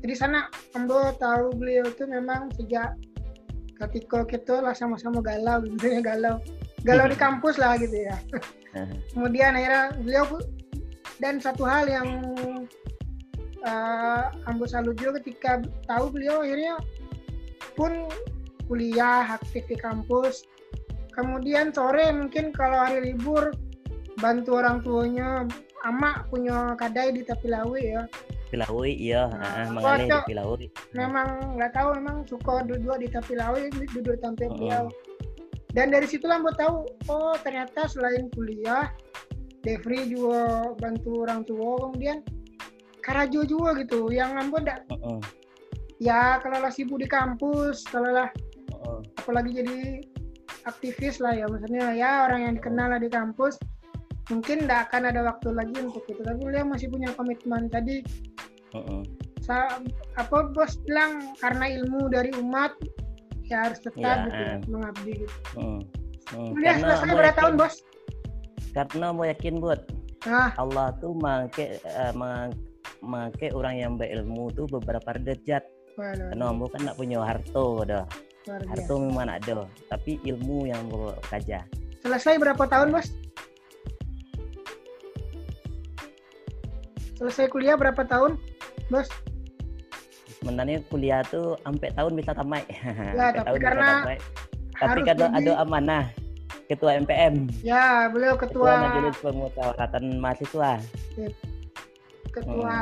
[0.01, 2.97] Jadi sana Ambo tahu beliau itu memang sejak
[3.89, 6.37] ketika kita lah sama-sama galau, gitu ya galau.
[6.85, 8.17] Galau di kampus lah gitu ya.
[8.71, 10.25] Nah, Kemudian akhirnya beliau
[11.19, 12.09] dan satu hal yang
[13.67, 16.81] eh, Ambo salut juga ketika tahu beliau akhirnya
[17.75, 18.09] pun
[18.71, 20.47] kuliah aktif di kampus.
[21.11, 23.51] Kemudian sore mungkin kalau hari libur
[24.23, 25.45] bantu orang tuanya.
[25.81, 28.05] Ama punya kadai di Tapilawi ya.
[28.51, 29.31] Pilawi iya
[29.71, 30.23] mengalir Cocok.
[30.27, 33.63] di Pilawi memang nggak tahu memang suka duduk di tepi laut
[33.95, 34.51] duduk Mm-mm.
[34.59, 34.87] beliau
[35.71, 38.91] dan dari situlah gue tahu oh ternyata selain kuliah
[39.63, 42.27] Devri juga bantu orang tua kemudian
[43.01, 45.23] Karajo juga gitu yang ambo ndak Mm-mm.
[46.03, 48.29] ya kalau lah sibuk di kampus kalau lah
[49.23, 50.03] apalagi jadi
[50.67, 53.57] aktivis lah ya maksudnya ya orang yang dikenal lah di kampus
[54.31, 58.01] mungkin nggak akan ada waktu lagi untuk itu tapi beliau masih punya komitmen tadi
[59.43, 59.83] sa
[60.15, 62.71] apa bos bilang karena ilmu dari umat
[63.51, 64.59] ya harus tetap Ya, gitu eh.
[64.71, 65.37] mengabdi gitu.
[65.59, 65.81] Mm.
[66.31, 66.51] Mm.
[66.55, 67.75] Kuliah selesai mau berapa tahun bos?
[68.71, 69.83] karena mau yakin buat
[70.29, 72.53] Nah, Allah tuh make eh, ma-
[73.03, 75.65] make orang yang berilmu tuh beberapa derajat
[75.97, 78.05] waduh, karena ambo kan nak punya harto dah
[78.47, 81.65] harto memang ada tapi ilmu yang ambo kaja
[82.05, 83.11] Selesai berapa tahun bos?
[87.21, 88.41] Selesai kuliah berapa tahun,
[88.89, 89.07] bos?
[90.41, 92.65] sebenarnya kuliah tuh sampai tahun bisa tamat
[93.13, 94.19] Ya, tapi tahun bisa karena tamat.
[94.81, 96.05] tapi kan ada, amanah
[96.65, 100.73] ketua MPM Ya, beliau ketua ketua majelis pemusyawaratan mahasiswa
[102.33, 102.79] ketua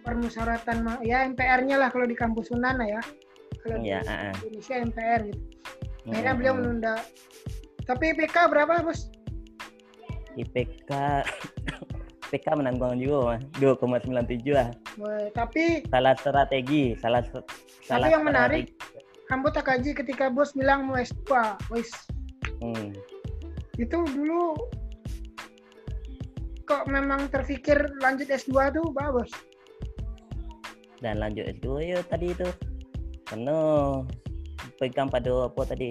[0.00, 3.02] permusyawaratan ma- ya MPR-nya lah kalau di kampus Unan lah ya.
[3.60, 4.32] Kalau Iya, di ah.
[4.40, 5.42] Indonesia MPR gitu.
[6.08, 6.58] Akhirnya beliau mm.
[6.62, 6.94] menunda.
[7.84, 9.12] Tapi PK berapa, Bos?
[10.40, 10.90] IPK
[12.30, 13.42] IPK menanggung juga Mas.
[13.58, 14.70] 2,97 lah
[15.34, 17.26] tapi salah strategi salah
[17.82, 18.70] salah yang menarik-.
[19.30, 21.54] Ambo tak kaji ketika bos bilang mau S2.
[21.70, 21.90] Wis,
[22.58, 22.90] Hmm.
[23.78, 24.58] itu dulu
[26.66, 29.30] kok memang terpikir lanjut S2 tuh, Pak Bos?
[31.00, 32.44] dan lanjut itu ya tadi itu
[33.24, 33.56] karena
[34.76, 35.88] pegang pada apa tadi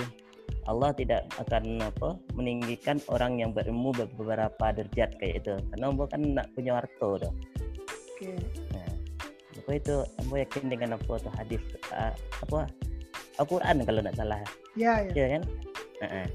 [0.69, 6.21] Allah tidak akan apa meninggikan orang yang berilmu beberapa derajat kayak itu karena ambo kan
[6.37, 7.33] nak punya harta tuh
[8.15, 8.37] Oke.
[8.71, 8.89] nah
[9.59, 12.13] apa itu ambo yakin dengan apa tuh hadis ah,
[12.45, 12.69] apa
[13.41, 14.39] Al-Quran kalau tidak salah
[14.77, 15.11] Ya, ya.
[15.17, 15.43] ya kan
[15.99, 16.27] Heeh.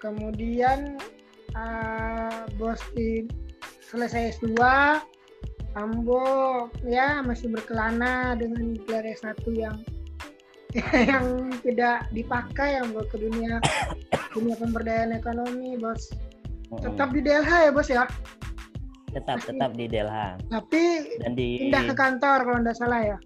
[0.00, 0.96] Kemudian
[1.56, 3.28] ah, bos di
[3.84, 4.56] selesai S2,
[5.78, 9.76] Ambo ya masih berkelana dengan gelar S1 yang
[11.10, 11.26] yang
[11.60, 13.58] tidak dipakai Ambo ke dunia
[14.30, 16.14] dunia pemberdayaan ekonomi, Bos.
[16.78, 18.04] Tetap di DLH ya, Bos ya.
[19.10, 23.18] tetap tetap di Delha Tapi dan di pindah ke kantor kalau tidak salah ya.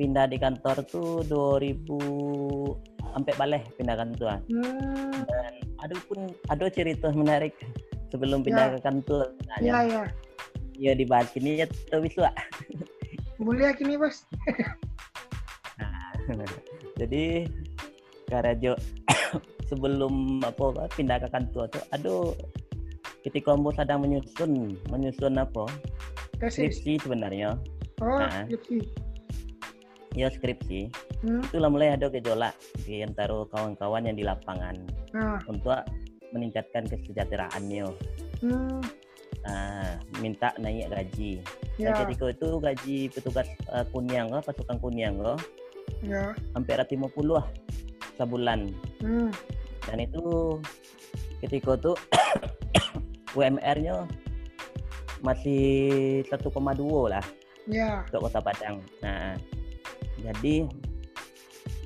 [0.00, 1.84] pindah di kantor tuh 2000
[3.12, 5.52] sampai baleh pindah kantor Hmm, dan
[5.84, 7.52] ada pun ada cerita menarik
[8.08, 8.74] sebelum pindah Ya.
[8.76, 10.04] ke kantor iya ya.
[10.80, 12.32] ya dibahas ini ya tuh bisa
[13.36, 14.24] Mulia kini, Bos.
[17.00, 17.46] jadi
[18.28, 18.72] Karajo
[19.68, 22.32] sebelum apa pindah ke kantor tuh aduh
[23.22, 24.52] ketika kamu sedang menyusun
[24.88, 25.68] menyusun apa
[26.40, 26.80] Tesis.
[26.82, 27.54] skripsi sebenarnya
[28.02, 28.50] Oh, Nah.
[28.50, 28.78] skripsi.
[30.12, 30.80] ya skripsi
[31.22, 31.38] Hmm.
[31.46, 32.50] itulah mulai ada gejolak
[32.82, 34.74] di antara kawan-kawan yang di lapangan
[35.14, 35.70] Nah, untuk
[36.34, 37.86] meningkatkan kesejahteraannya
[38.42, 38.80] hmm,
[39.46, 41.38] nah, minta naik gaji
[41.78, 45.38] ya, Nah, ketika itu gaji petugas uh, kuniang oh, pasukan kuniang oh,
[46.02, 46.34] ya.
[46.54, 47.46] hampir 50 lah
[48.18, 48.68] sebulan
[49.00, 49.30] Hmm.
[49.86, 50.58] dan itu
[51.40, 51.96] ketika tuh
[53.38, 54.06] UMR-nya
[55.22, 55.62] masih
[56.28, 57.24] 1,2 lah
[57.64, 58.02] Ya.
[58.10, 58.82] untuk kota Padang.
[59.00, 59.38] Nah,
[60.18, 60.66] jadi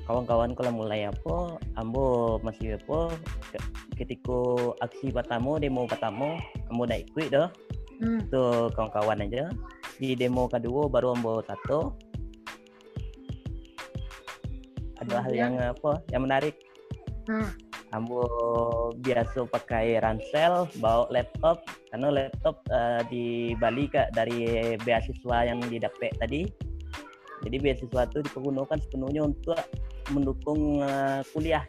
[0.09, 3.13] kawan-kawan kalau mulai apa, ambo masih apa,
[3.53, 3.61] ke-
[3.93, 4.37] ketika
[4.81, 6.41] aksi pertama, demo pertama,
[6.73, 7.47] ambo dah ikut dah,
[8.01, 8.25] Hmm.
[8.29, 9.53] tuh kawan-kawan aja.
[10.01, 11.93] Di demo kedua baru ambo satu.
[15.07, 16.55] Ada hal yang apa, yang menarik.
[17.27, 17.51] Nah,
[17.95, 18.27] Ambo
[18.99, 26.11] biasa pakai ransel, bawa laptop, karena laptop eh, di Bali kak dari beasiswa yang didapat
[26.19, 26.43] tadi.
[27.47, 29.59] Jadi beasiswa itu dipergunakan sepenuhnya untuk
[30.11, 31.63] mendukung eh, kuliah.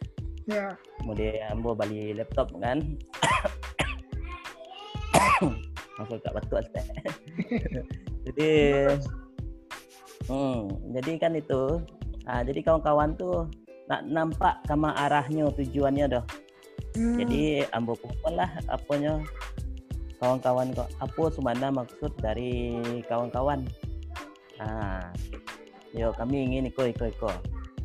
[0.50, 0.74] ya.
[0.98, 2.82] Kemudian Ambo beli laptop kan.
[5.98, 6.84] Tak batuk aspek.
[8.26, 8.50] jadi,
[10.30, 10.58] hmm,
[10.98, 11.82] jadi kan itu.
[12.28, 13.48] Ah, jadi kawan-kawan tuh
[13.88, 16.24] nak nampak sama arahnya tujuannya dah.
[16.92, 17.16] Hmm.
[17.24, 19.16] Jadi ambo kumpul lah apanya
[20.20, 22.76] kawan-kawan kok apa sebenarnya maksud dari
[23.08, 23.64] kawan-kawan.
[24.60, 25.08] Nah,
[25.96, 27.32] yo kami ingin iko iko iko.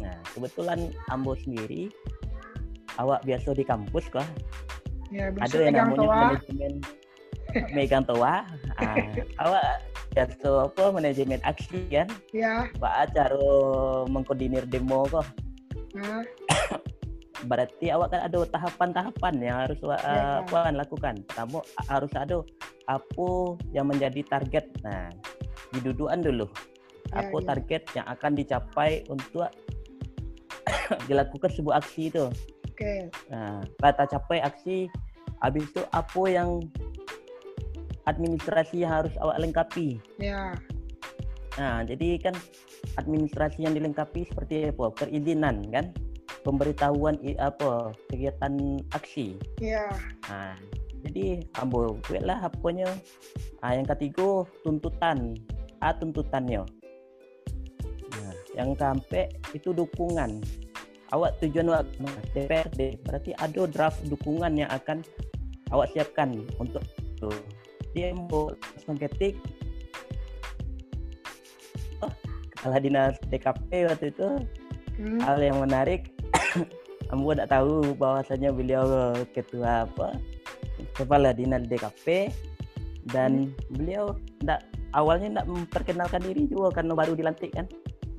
[0.03, 1.87] Nah, kebetulan ambo sendiri
[2.99, 4.27] awak biasa di kampus kok.
[5.07, 6.19] ya, Ada yang namanya toa.
[6.35, 6.73] manajemen
[7.71, 8.43] megang toa.
[8.81, 8.97] Ah,
[9.45, 9.63] awak
[10.13, 12.07] biasa apa manajemen aksi kan?
[12.29, 12.69] Ya.
[12.77, 13.49] Pak cara
[14.07, 15.25] mengkoordinir demo kok.
[15.97, 16.21] Nah,
[17.49, 20.13] berarti awak kan ada tahapan-tahapan yang harus awak Ya.
[20.13, 21.15] uh, puan lakukan.
[21.35, 22.45] A- harus ada
[22.85, 23.29] apa
[23.73, 24.69] yang menjadi target.
[24.85, 25.09] Nah,
[25.73, 26.45] didudukan dulu.
[27.11, 27.45] Ya, apa ya.
[27.53, 29.49] target yang akan dicapai untuk
[31.09, 32.25] dilakukan sebuah aksi itu.
[32.73, 32.93] oke.
[33.29, 34.89] Nah, kata capai aksi,
[35.41, 36.61] habis itu apa yang
[38.05, 39.99] administrasi yang harus awak lengkapi.
[40.19, 40.55] Ya.
[41.55, 42.35] Nah, jadi kan
[42.97, 44.89] administrasi yang dilengkapi seperti apa?
[44.91, 45.93] Perizinan kan?
[46.43, 47.93] Pemberitahuan apa?
[48.11, 49.37] Kegiatan aksi.
[49.61, 49.87] Ya.
[50.27, 50.57] Nah,
[51.05, 52.89] jadi ambo lah apanya.
[53.63, 55.39] Ah, yang ketiga tuntutan.
[55.83, 56.63] A tuntutannya.
[58.11, 60.39] Nah, yang keempat itu dukungan.
[61.13, 65.05] Awak tujuan awak nah, DPRD berarti ada draft dukungan yang akan
[65.69, 67.29] awak siapkan untuk itu.
[67.93, 69.37] Dia mau langsung ketik
[72.01, 72.11] Oh,
[72.57, 74.27] kepala dinas DKP waktu itu.
[74.93, 75.17] Hmm.
[75.25, 76.13] hal yang menarik
[77.13, 80.17] Ambo tak tahu bahwasanya beliau ketua apa?
[80.97, 82.29] Kepala dinas DKP
[83.13, 84.65] dan beliau tak
[84.97, 87.65] awalnya tak memperkenalkan diri juga karena baru dilantik kan.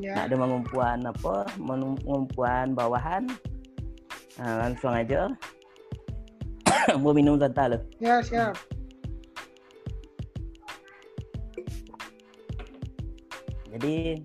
[0.03, 3.31] Tak ada mengumpuan apa mengumpuan bawahan.
[4.39, 5.31] Nah, langsung aja.
[6.95, 8.59] Ambo minum santai loh Ya, siap.
[13.75, 14.23] Jadi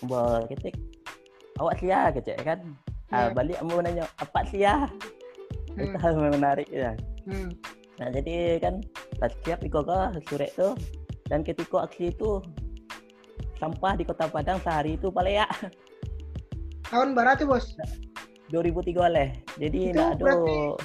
[0.00, 0.74] Ambo ketik
[1.56, 2.60] awak sia kecek kan
[3.10, 3.34] ah, Ya.
[3.34, 4.86] balik Ambo nanya apa sia
[5.72, 5.96] itu Hmm.
[5.98, 6.92] hal yang menarik ya
[7.26, 7.50] Hmm.
[7.96, 8.84] Nah jadi kan
[9.42, 10.68] siap iko ke sore itu
[11.26, 12.38] dan ketika aksi itu
[13.56, 15.48] sampah di kota Padang sehari itu paling ya
[16.86, 17.74] Tahun barat tuh, Bos.
[18.46, 19.34] 2003 oleh.
[19.58, 20.78] Jadi Itu ada berarti-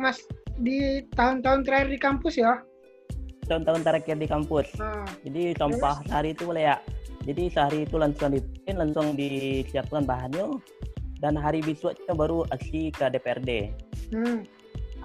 [0.00, 0.16] Mas
[0.56, 2.64] di tahun-tahun terakhir di kampus ya.
[3.46, 4.66] Tahun-tahun terakhir di kampus.
[4.76, 6.76] Nah, Jadi sampah sehari itu paling ya.
[7.26, 10.58] Jadi sehari itu langsung dipimpin, langsung disiapkan bahannya
[11.18, 13.72] dan hari besoknya baru aksi ke DPRD.
[14.12, 14.38] hmm.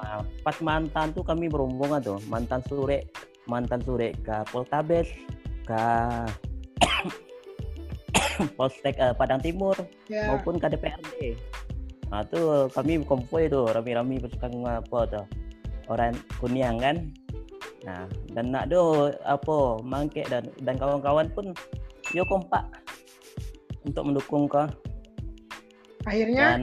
[0.01, 3.05] Nah, pas mantan tuh kami berombongan tuh mantan sore
[3.45, 5.05] mantan sore ke Poltabes
[5.69, 5.83] ke
[8.57, 9.77] Polsek eh, Padang Timur
[10.09, 10.33] Ya.
[10.33, 11.37] maupun ke DPRD.
[12.11, 15.25] Nah tuh kami konvoy tuh rami-rami pasukan apa tuh
[15.87, 16.97] orang Kuniang kan.
[17.85, 21.53] Nah dan nak do apa mangkek dan dan kawan-kawan pun
[22.13, 22.65] yo kompak
[23.85, 24.69] untuk mendukung ke
[26.05, 26.57] Akhirnya?
[26.57, 26.61] Dan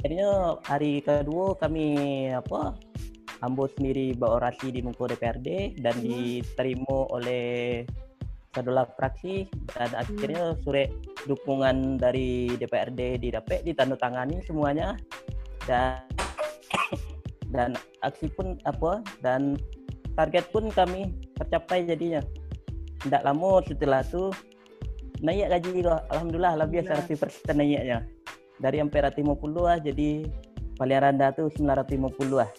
[0.00, 1.86] akhirnya hari kedua kami
[2.32, 2.76] apa
[3.42, 6.04] Ambo sendiri berorasi di muka DPRD dan Hmm.
[6.06, 7.82] diterima oleh
[8.54, 10.92] saudara fraksi dan akhirnya sore
[11.26, 14.94] dukungan dari DPRD didapat ditandatangani semuanya.
[15.66, 16.06] Dan
[17.54, 17.74] dan
[18.06, 19.58] aksi pun apa dan
[20.12, 22.20] target pun kami tercapai jadinya
[23.00, 24.30] tidak lama setelah itu
[25.18, 27.30] naik gaji kok alhamdulillah lebih Alhamdulillah.
[27.46, 27.98] 100% naiknya
[28.58, 29.22] dari hampir 50
[29.56, 30.26] lah jadi
[30.74, 31.98] paling rendah tuh 950
[32.32, 32.50] lah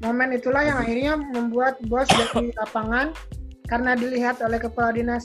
[0.00, 3.14] momen itulah yang akhirnya membuat bos dari lapangan
[3.64, 5.24] karena dilihat oleh kepala dinas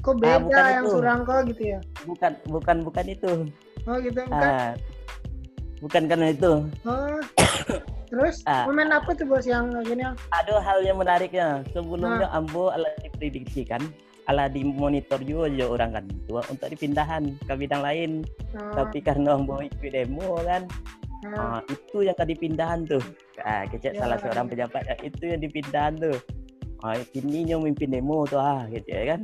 [0.00, 0.92] kok Ah, beda bukan yang itu.
[0.92, 1.80] Surangko gitu ya.
[2.04, 3.32] bukan bukan bukan itu
[3.86, 4.50] Oh gitu bukan.
[4.50, 4.72] ah,
[5.78, 6.52] bukan karena itu
[6.84, 7.18] Oh.
[8.08, 8.64] Terus Ah.
[8.64, 11.60] momen apa tuh bos yang gini yang ada hal yang menariknya.
[11.76, 13.84] Sebelumnya Ambo alat diprediksikan
[14.28, 18.10] ala di monitor juga aja orang kan tua untuk dipindahan ke bidang lain.
[18.56, 20.64] Oh, tapi karena mau ikut demo kan
[21.32, 23.00] ah, ah, itu yang tadi pindahan tuh.
[23.40, 24.68] Ah kecek Ya, salah seorang ya.
[24.68, 26.16] pejabat ah, itu yang dipindahan tuh.
[26.80, 29.20] Ah kini nyo mimpin demo tuh ah gitu ya kan.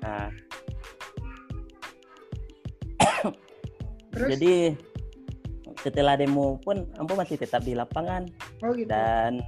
[0.00, 0.28] Ah,
[4.10, 4.28] terus?
[4.34, 4.54] Jadi
[5.80, 8.28] setelah demo pun ambo masih tetap di lapangan
[8.64, 8.88] oh gitu.
[8.92, 9.40] dan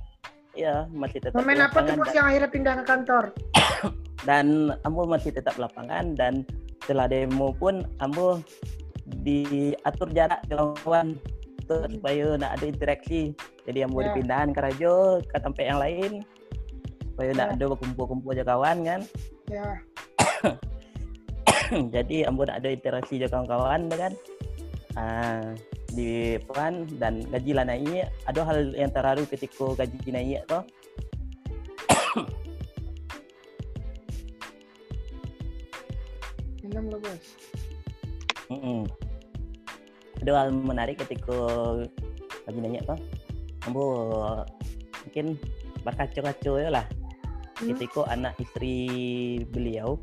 [0.57, 3.25] ya masih tetap Momen di apa tuh bos yang akhirnya pindah ke kantor?
[4.29, 6.45] dan ambo masih tetap lapangan dan
[6.85, 8.41] setelah demo pun ambo
[9.25, 11.09] diatur jarak dengan kawan
[11.73, 11.89] Hmm.
[11.89, 13.33] supaya nak ada interaksi
[13.65, 14.13] jadi ambo Ya.
[14.13, 16.13] dipindahan ke rajo ke tempat yang lain
[17.15, 17.55] supaya nak Ya.
[17.57, 19.01] ada berkumpul-kumpul aja kawan kan
[19.49, 19.69] Ya,
[21.95, 24.13] jadi ambo nak ada interaksi aja kawan-kawan kan
[25.01, 25.57] ah
[25.93, 30.61] di peran dan gaji lah naik ada hal yang terharu ketika gaji tu
[36.63, 37.25] minum lo bos.
[38.49, 38.89] Mm-mm.
[40.25, 41.37] Ada hal menarik ketika
[42.49, 42.97] lagi nanya apa?
[43.69, 43.85] Ambo
[45.05, 45.37] mungkin
[45.85, 46.87] berkacau-kacau ya lah.
[47.61, 47.75] Hmm.
[47.75, 48.89] Ketika anak istri
[49.51, 50.01] beliau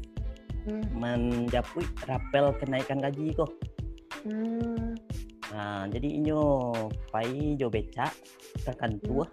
[0.68, 0.84] Hmm.
[0.92, 3.50] menjapui rapel kenaikan gaji kok.
[4.28, 4.89] Hmm.
[5.50, 6.42] Nah, jadi inyo
[7.10, 8.14] pai jo becak
[8.62, 9.26] ke kantor,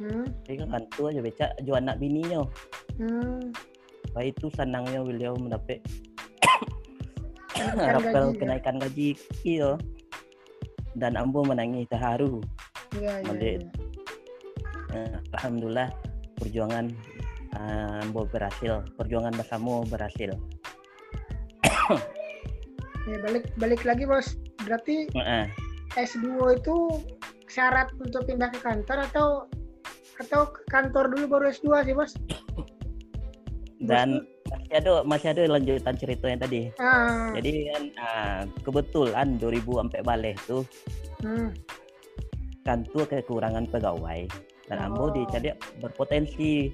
[0.00, 0.26] Hmm.
[0.44, 2.44] ke kantor jo becak jo anak bininya.
[3.00, 3.52] Hmm.
[4.12, 5.80] Pai itu senangnya beliau mendapat
[7.96, 8.38] rapel ya?
[8.38, 9.80] kenaikan gaji iyo.
[10.92, 12.44] Dan ambo menangis terharu.
[12.92, 13.56] Iya, iya, Malik.
[13.56, 13.70] iya.
[14.92, 15.88] Eh, Alhamdulillah
[16.36, 16.92] perjuangan
[17.56, 20.36] uh, Ambo berhasil, perjuangan bersama berhasil.
[23.02, 24.38] Ya, balik balik lagi bos.
[24.62, 25.50] Berarti Heeh.
[25.98, 26.76] S2 itu
[27.48, 29.28] syarat untuk pindah ke kantor atau
[30.20, 32.12] atau ke kantor dulu baru S2 sih bos?
[33.82, 36.70] Dan masih ada masih ada lanjutan cerita yang tadi.
[36.78, 40.62] Ah, Jadi kan ah, kebetulan 2000 sampai balik tuh
[41.24, 41.50] hmm.
[42.62, 44.28] kantor kekurangan pegawai
[44.70, 44.86] dan Oh.
[44.88, 45.52] Ambo dicari
[45.82, 46.72] berpotensi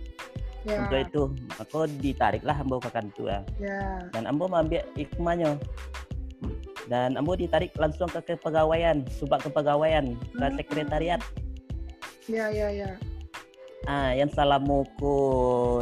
[0.62, 1.22] ya, untuk itu.
[1.58, 5.56] Maka ditariklah Ambo ke kantor ya, dan Ambo mengambil hikmahnya.
[6.88, 10.56] Dan Ambo ditarik langsung ke kepegawaian, subak kepegawaian, ke Hmm.
[10.56, 11.20] sekretariat.
[12.28, 12.90] ya, ya, ya.
[13.88, 15.80] Ah, yang salah muku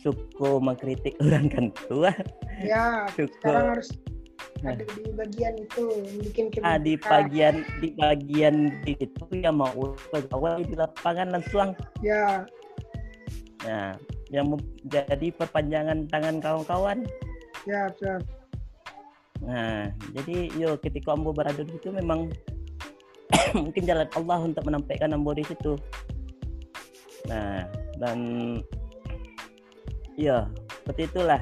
[0.00, 2.12] suku mengkritik orang kan tua.
[2.60, 3.88] Ya, Suku sekarang harus
[4.64, 4.72] Nah.
[4.72, 5.84] ada di bagian itu
[6.24, 9.72] bikin ah, di bagian di bagian itu yang mau
[10.08, 11.76] pegawai di lapangan langsung.
[12.00, 12.48] Ya,
[13.64, 13.96] Nah,
[14.28, 17.04] yang menjadi perpanjangan tangan kawan-kawan.
[17.64, 18.16] ya, ya.
[19.44, 22.32] Nah, jadi yo ketika ambo berada di situ memang
[23.60, 25.76] mungkin jalan Allah untuk menampilkan ambo di situ.
[27.28, 27.68] Nah,
[28.00, 28.18] dan
[30.16, 30.48] ya
[30.80, 31.40] seperti itulah.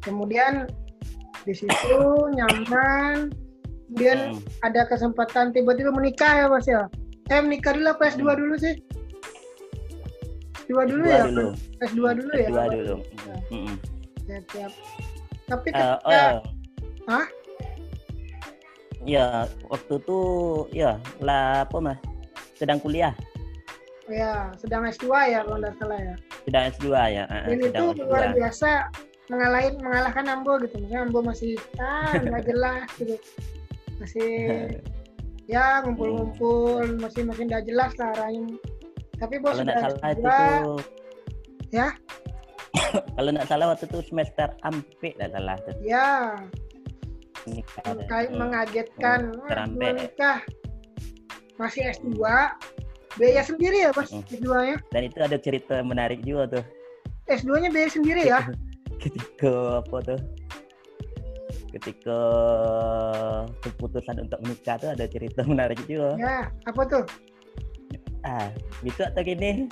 [0.00, 0.68] Kemudian
[1.42, 1.98] di situ
[2.30, 3.32] nyaman.
[3.90, 4.40] Kemudian Hmm.
[4.64, 6.88] ada kesempatan tiba-tiba menikah ya mas ya?
[7.30, 8.38] Eh menikah dulu apa S2 Hmm.
[8.38, 8.74] dulu sih?
[10.64, 11.22] S2 dulu Dua ya?
[11.28, 11.46] dulu.
[11.78, 12.48] S2 dulu ya?
[12.50, 12.94] Dua dulu.
[13.52, 13.74] Mm-mm.
[14.24, 14.72] Ya, tiap.
[15.44, 16.40] Tapi Eh, ketika oh.
[17.06, 17.26] Hah?
[19.04, 20.18] Ya, waktu itu
[20.72, 21.98] ya lah apa mah?
[22.56, 23.12] Sedang kuliah,
[24.04, 26.14] ya sedang S2 ya kalau nggak salah ya.
[26.44, 27.24] sedang S2 ya.
[27.26, 28.04] eh, Dan itu sedang S2.
[28.06, 28.68] luar biasa
[29.26, 30.76] mengalahin mengalahkan Ambo gitu.
[30.78, 33.16] Misalnya Ambo masih ah nggak jelas gitu.
[34.00, 34.30] Masih
[35.52, 38.56] ya ngumpul-ngumpul masih masih nggak jelas lah arahnya.
[39.16, 40.78] Tapi bos Kalau sudah salah itu S2, tuh
[41.72, 41.88] Ya?
[43.16, 46.34] Kalau nggak salah waktu itu semester ampe nggak salah tuh ya
[48.08, 49.76] kayak mengagetkan Hmm, Wah, terampe.
[49.78, 50.38] gua nikah
[51.54, 52.16] masih S2
[53.14, 54.24] biaya sendiri ya bos Hmm.
[54.24, 56.64] S2 nya Dan itu ada cerita menarik juga tuh.
[57.26, 58.40] S2 nya biaya sendiri ya
[59.02, 60.20] ketika apa tuh?
[61.70, 62.18] Ketika
[63.60, 66.16] keputusan untuk menikah tuh ada cerita menarik juga.
[66.16, 67.04] ya apa tuh
[68.24, 68.48] Ah,
[68.80, 69.68] gitu atau gini?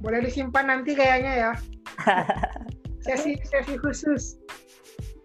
[0.00, 1.52] Boleh disimpan nanti kayaknya ya.
[3.06, 4.34] Sesi sesi khusus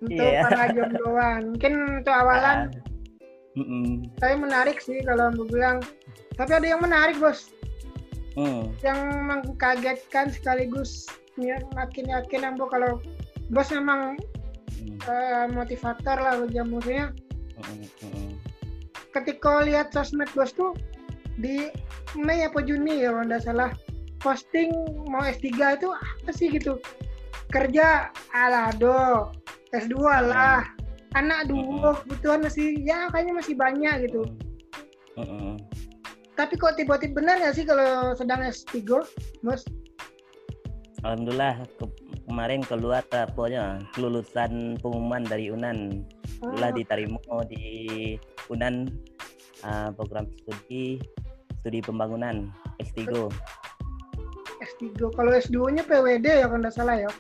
[0.02, 0.46] untuk Iya.
[0.46, 1.42] para jombloan.
[1.58, 4.06] Mungkin untuk awalan Ah, mm-mm.
[4.22, 5.82] saya menarik sih kalau mau bilang.
[6.38, 7.50] Tapi ada yang menarik bos.
[8.38, 11.04] Hmm, yang mengkagetkan sekaligus
[11.36, 13.02] ya, makin yakin Ambo kalau
[13.52, 14.16] bos memang
[14.80, 16.80] hmm, eh, motivator lah Ambo.
[16.80, 17.12] maksudnya.
[17.62, 18.32] Mm, mm,
[19.12, 20.72] ketika lihat sosmed bos tuh
[21.38, 21.70] di
[22.16, 23.70] Mei apa Juni ya kalau nggak salah
[24.22, 24.72] posting
[25.10, 26.78] mau S3 itu apa sih gitu?
[27.52, 29.30] Kerja ala do.
[29.76, 29.98] S2
[30.30, 30.64] lah.
[31.12, 34.24] Anak dua kebutuhan masih ya kayaknya masih banyak gitu.
[35.20, 35.60] Mm.
[36.40, 38.80] tapi kok tiba-tiba benar nggak sih kalau sedang S3
[39.44, 39.68] bos
[41.04, 41.86] Alhamdulillah ke
[42.30, 46.06] kemarin keluar apanya kelulusan pengumuman dari UNAN.
[46.46, 47.66] Oh, Alhamdulillah diterima di
[48.54, 48.86] UNAN
[49.66, 51.02] uh, program studi
[51.62, 53.10] studi pembangunan S3.
[54.82, 55.14] S3.
[55.14, 57.12] Kalau S2-nya PWD ya kalau nggak salah ya.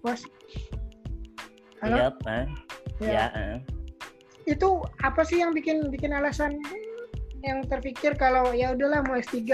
[0.00, 0.20] Bos.
[1.84, 1.96] Halo?
[1.96, 2.44] Iya, ah.
[3.00, 3.12] Ya.
[3.12, 3.26] ya.
[3.32, 3.56] ah.
[4.48, 6.60] Itu apa sih yang bikin bikin alasan
[7.44, 9.44] yang terpikir kalau ya udahlah mau S3.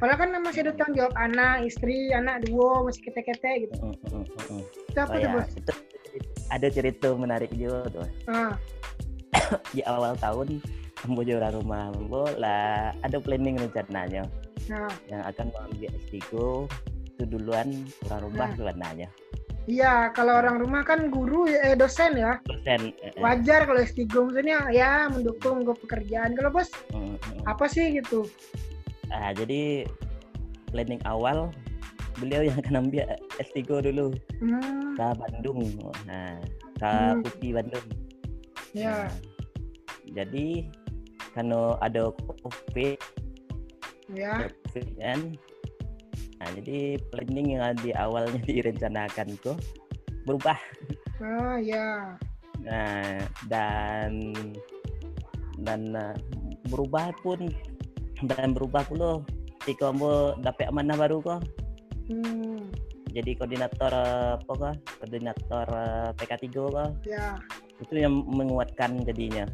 [0.00, 3.74] Padahal kan masih ada tanggung jawab anak, istri, anak dua masih kete-kete gitu.
[3.84, 4.62] Mm, mm, mm.
[4.88, 5.48] Itu apa Oh tuh, ya, Bos?
[5.52, 5.72] itu
[6.48, 8.08] ada cerita menarik juga tuh.
[8.24, 8.56] Ah,
[9.76, 10.58] Di awal tahun
[11.02, 14.28] Ambo juara rumah Ambo lah ada planning rencananya
[14.66, 16.14] nah, yang akan mengambil S3
[17.10, 17.68] itu duluan
[18.08, 18.56] orang rumah Nah.
[18.56, 19.08] sebenarnya.
[19.64, 22.40] iya kalau orang rumah kan guru ya, eh dosen ya.
[22.42, 22.96] Dosen.
[22.98, 23.20] eh, eh.
[23.20, 26.32] Wajar kalau S3 maksudnya ya mendukung ke pekerjaan.
[26.32, 27.44] Kalau bos Mm, mm.
[27.44, 28.24] apa sih gitu?
[29.08, 29.84] Ah, jadi
[30.68, 31.52] planning awal
[32.16, 33.04] beliau yang akan ambil
[33.36, 35.60] S3 dulu Hmm, ke Bandung.
[36.04, 36.40] Nah,
[36.74, 37.20] ke Hmm.
[37.20, 37.86] UPI Bandung.
[38.72, 39.06] ya.
[39.06, 39.10] Nah,
[40.10, 40.66] jadi
[41.34, 42.10] karena ada
[42.42, 42.98] COVID,
[44.10, 45.20] Ya, COVID kan.
[46.40, 49.56] Nah, jadi planning yang di awalnya direncanakan tuh
[50.26, 50.58] berubah.
[51.20, 52.16] oh ya,
[52.60, 54.32] Nah, dan
[55.60, 56.16] dan eh,
[56.68, 57.48] berubah pun
[58.24, 59.22] dan berubah pula.
[59.60, 61.40] Ketika mau dapat amanah baru kok.
[62.08, 62.72] Hmm,
[63.12, 64.74] jadi koordinator eh, apa kok?
[64.98, 66.90] Koordinator eh, PK3 kok.
[67.04, 67.36] Ya,
[67.80, 69.44] itu yang menguatkan jadinya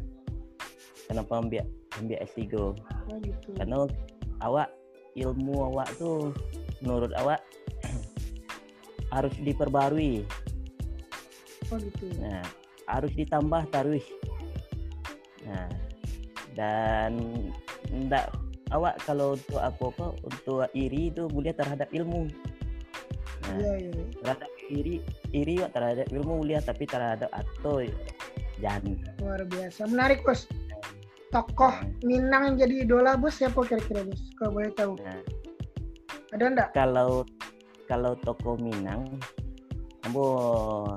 [1.07, 1.63] kenapa ambil
[1.97, 2.73] ambil S3 oh
[3.23, 3.49] gitu.
[3.57, 3.87] karena
[4.43, 4.69] awak
[5.17, 6.29] ilmu awak tuh
[6.83, 7.41] menurut awak
[9.15, 10.27] harus diperbarui
[11.67, 12.07] Oh gitu.
[12.23, 12.43] Nah,
[12.87, 14.05] harus ditambah terus.
[15.43, 15.67] Nah,
[16.55, 17.19] dan
[17.91, 18.31] enggak
[18.71, 22.31] awak kalau untuk apa apa untuk iri itu mulia terhadap ilmu.
[23.47, 24.03] Nah, Iya, iya.
[24.23, 24.95] terhadap iri
[25.31, 27.83] iri wak terhadap ilmu mulia tapi terhadap atau
[28.63, 28.95] jangan.
[29.19, 29.87] Luar biasa.
[29.91, 30.47] Menarik, Bos.
[31.27, 31.73] Tokoh
[32.07, 34.21] Minang yang jadi idola, Bos, siapa kira-kira, Bos?
[34.39, 34.93] Kalau boleh tahu.
[35.03, 35.21] Nah,
[36.31, 36.69] Ada enggak?
[36.71, 37.23] kalau
[37.87, 39.07] kalau toko Minang,
[40.03, 40.25] ambo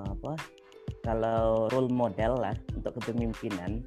[0.03, 0.35] apa?
[1.01, 3.81] Kalau role model lah untuk kepemimpinan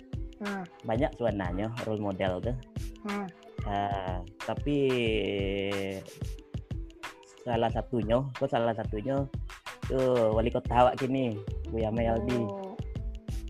[0.43, 2.55] Nah, banyak sebenarnya role model tuh.
[3.07, 3.27] nah,
[3.63, 4.91] Ah, tapi
[7.43, 9.23] salah satunya, kok salah satunya
[9.87, 11.39] tuh wali kota awak kini,
[11.71, 12.43] Buya Mayaldi.
[12.43, 12.75] Oh,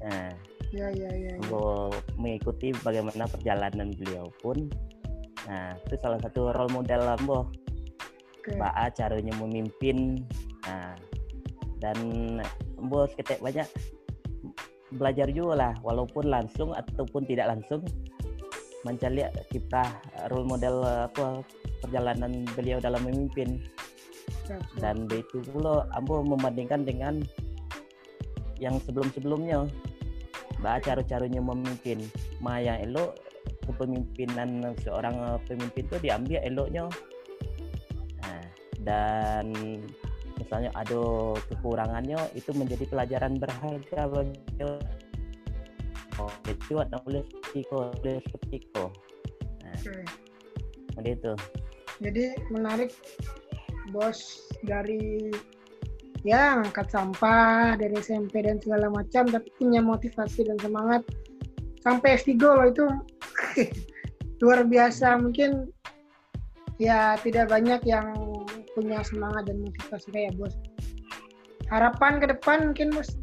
[0.05, 0.29] Nah,
[0.73, 1.33] ya, ya, ya.
[1.37, 1.57] ya.
[2.17, 4.67] mengikuti bagaimana perjalanan beliau pun.
[5.45, 7.45] Nah, itu salah satu role model lah, Boh.
[8.41, 8.57] Oke.
[8.57, 10.25] Ba'a caranya memimpin.
[10.65, 10.97] Nah,
[11.79, 11.97] dan
[12.79, 13.67] Boh seketek banyak
[14.97, 17.85] belajar juga lah, walaupun langsung ataupun tidak langsung
[18.83, 19.87] mencari kiprah
[20.27, 21.39] role model apa
[21.79, 23.63] perjalanan beliau dalam memimpin
[24.79, 27.23] dan itu pula ambo membandingkan dengan
[28.59, 29.67] yang sebelum-sebelumnya
[30.63, 31.99] bah cara-caranya memimpin
[32.39, 33.19] ma yang elok
[33.67, 36.87] kepemimpinan seorang eh, pemimpin itu diambil eloknya.
[38.23, 38.43] Nah,
[38.87, 39.51] dan
[40.39, 44.39] misalnya ada kekurangannya itu menjadi pelajaran berharga bagi
[46.21, 47.23] oh itu boleh
[47.65, 48.91] kok boleh seperti kok
[49.65, 51.33] nah, seperti itu.
[52.01, 52.91] Jadi menarik
[53.91, 55.31] bos dari
[56.23, 61.03] ya ngangkat sampah dari SMP dan segala macam tapi punya motivasi dan semangat.
[61.83, 62.85] Sampai S3 loh itu.
[64.43, 65.19] Luar biasa.
[65.19, 65.67] Mungkin
[66.79, 68.15] ya tidak banyak yang
[68.73, 70.55] punya semangat dan motivasi kayak bos.
[71.67, 73.19] Harapan ke depan mungkin bos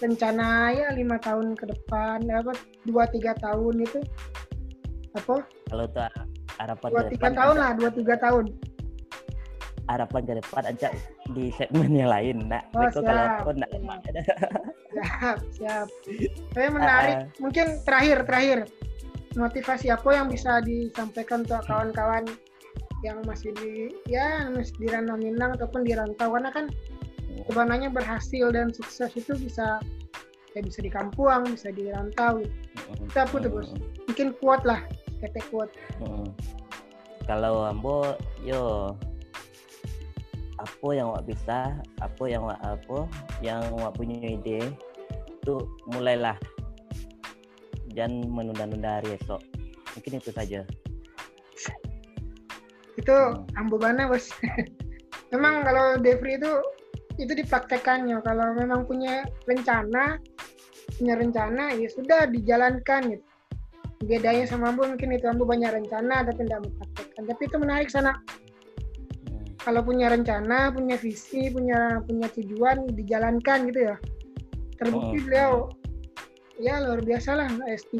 [0.00, 2.56] rencana ya lima tahun ke depan apa
[2.88, 4.00] dua tiga tahun itu.
[5.12, 5.44] Apa?
[5.44, 6.08] Kalau tuh
[6.56, 8.44] harapan dua tiga tahun lah dua tiga tahun
[9.90, 10.88] harapan ke depan aja
[11.34, 12.70] di segmen yang lain nak.
[12.72, 13.40] Oh, Riko kalau siap.
[13.42, 13.82] aku nak Siap.
[14.90, 15.86] siap siap.
[16.54, 17.16] Saya menarik.
[17.16, 18.58] Ah, mungkin terakhir terakhir.
[19.38, 22.26] Motivasi apa yang bisa disampaikan untuk kawan-kawan
[23.06, 26.34] yang masih di ya masih di ranah Minang ataupun di rantau?
[26.34, 26.66] Karena kan
[27.46, 29.78] sebenarnya berhasil dan sukses itu bisa
[30.50, 32.42] ya bisa di kampung bisa di rantau.
[33.06, 33.70] Kita apa tuh, Bos?
[34.10, 34.82] mungkin kuat lah
[35.22, 35.70] ketek kuat.
[37.30, 38.90] Kalau ambo yo
[40.60, 43.08] apa yang wak bisa, apa yang wak apa,
[43.40, 44.68] yang wak punya ide
[45.40, 45.56] itu
[45.88, 46.36] mulailah
[47.96, 49.40] jangan menunda-nunda hari esok.
[49.96, 50.62] Mungkin itu saja.
[53.00, 53.44] itu Hmm.
[53.56, 54.28] ambubana bos
[55.32, 56.52] memang kalau Devri itu
[57.16, 60.20] itu dipraktekannya kalau memang punya rencana
[61.00, 63.24] punya rencana ya sudah dijalankan gitu
[64.00, 68.12] bedanya sama Ambo mungkin itu Ambo banyak rencana tapi tidak mempraktekkan tapi itu menarik sana
[68.16, 68.39] Hmm.
[69.60, 73.96] Kalau punya rencana punya visi punya punya tujuan dijalankan gitu ya.
[74.80, 75.24] Terbukti Oh.
[75.28, 75.52] beliau
[76.60, 77.96] ya luar biasa lah S3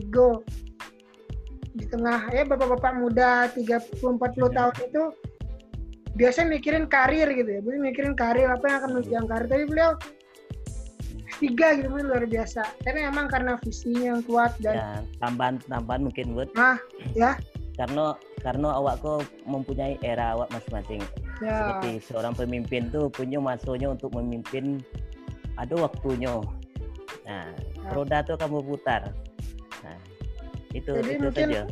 [1.76, 5.02] di tengah ya bapak-bapak muda 30 40 tahun itu
[6.16, 7.61] biasa mikirin karir gitu ya.
[7.61, 9.46] Beliau mikirin karir apa yang akan menunjang karir.
[9.48, 9.90] Tapi beliau
[11.40, 11.46] S3
[11.80, 12.62] gitu beliau luar biasa.
[12.84, 14.90] Tapi memang karena visinya yang kuat dan Ya,
[15.20, 16.80] tambahan tambahan mungkin buat ah
[17.12, 17.36] ya?
[17.76, 21.00] Karena karena awak kok mempunyai era awak masing-masing.
[21.41, 24.78] Ya Seperti seorang pemimpin tuh punya masanya untuk memimpin
[25.57, 26.41] ada waktunya.
[27.24, 27.91] Nah, Ya.
[27.93, 29.12] roda tuh kamu putar.
[29.80, 29.99] Nah,
[30.72, 31.62] itu Jadi itu mungkin- saja.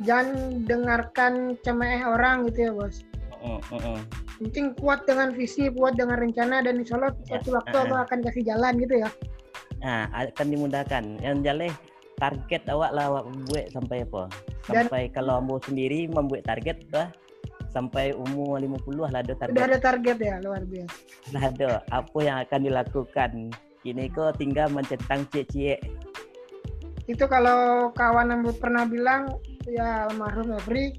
[0.00, 0.26] jangan
[0.64, 3.04] dengarkan cemeh orang gitu ya bos
[3.40, 4.00] Mm, mm, mm.
[4.38, 7.98] penting kuat dengan visi kuat dengan rencana dan insya Allah Ya, suatu waktu ah, Allah
[8.04, 9.10] akan kasih jalan gitu ya
[9.80, 11.04] Nah, akan dimudahkan.
[11.18, 11.72] Yang jalan
[12.14, 14.22] target awak lah awak buat sampai apa?
[14.68, 17.08] Dan- Sampai kalau ambo sendiri membuat target lah
[17.70, 19.62] sampai umur 50 lah ada target.
[19.62, 20.96] ada target ya luar biasa
[21.30, 23.30] Lah ada apa yang akan dilakukan.
[23.80, 25.78] Kini kok tinggal mencentang cie-cie.
[27.10, 29.26] itu kalau kawan yang pernah bilang
[29.66, 30.94] ya almarhum Every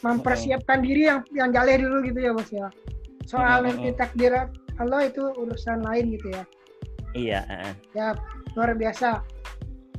[0.00, 2.72] mempersiapkan diri yang yang jaleh dulu gitu ya bos ya
[3.28, 4.32] soal mm, nanti takdir
[4.80, 6.44] Allah itu urusan lain gitu ya
[7.14, 7.46] Iya,
[7.94, 8.18] ya
[8.58, 9.22] luar biasa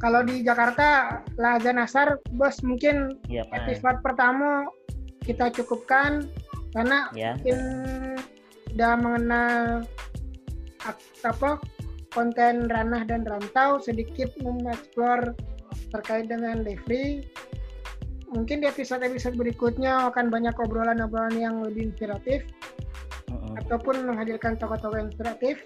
[0.04, 3.72] kalau di Jakarta Laza Nasar bos mungkin iya, Pak.
[3.72, 4.68] episode pertama
[5.26, 6.30] kita cukupkan
[6.78, 7.34] karena Ya.
[7.40, 7.60] mungkin
[8.72, 9.56] sudah mengenal
[11.26, 11.58] apa
[12.14, 15.34] konten ranah dan rantau sedikit mengeksplor
[15.92, 17.26] terkait dengan Devri
[18.30, 22.44] mungkin di episode-episode berikutnya akan banyak obrolan-obrolan yang lebih inspiratif
[23.32, 25.64] Mm-mm, ataupun menghadirkan tokoh-tokoh yang inspiratif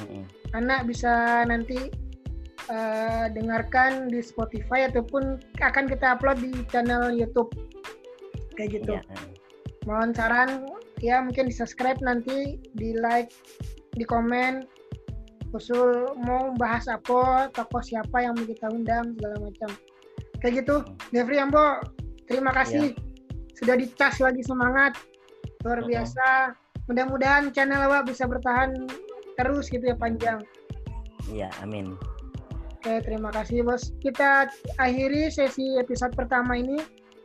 [0.00, 0.24] mm-mm.
[0.54, 1.90] karena bisa nanti
[2.70, 7.50] eh, dengarkan di Spotify ataupun akan kita upload di channel YouTube
[8.56, 8.96] kayak gitu.
[8.96, 9.02] Iya,
[9.84, 10.70] mohon saran
[11.04, 13.30] ya mungkin di subscribe nanti di like
[13.94, 14.64] di komen
[15.54, 19.70] usul mau bahas apa tokoh siapa yang mau kita undang segala macam.
[20.42, 20.76] Kayak gitu.
[21.14, 21.78] Devri Ambo
[22.26, 22.98] terima kasih.
[23.54, 24.98] Sudah dicas lagi semangat.
[25.62, 25.94] Luar Mm-mm.
[25.94, 26.58] biasa.
[26.90, 28.74] Mudah-mudahan channel awak bisa bertahan
[29.38, 30.42] terus gitu ya panjang.
[31.32, 31.96] Iya, amin.
[32.84, 33.96] Oke, terima kasih bos.
[34.04, 36.76] Kita akhiri sesi episode pertama ini.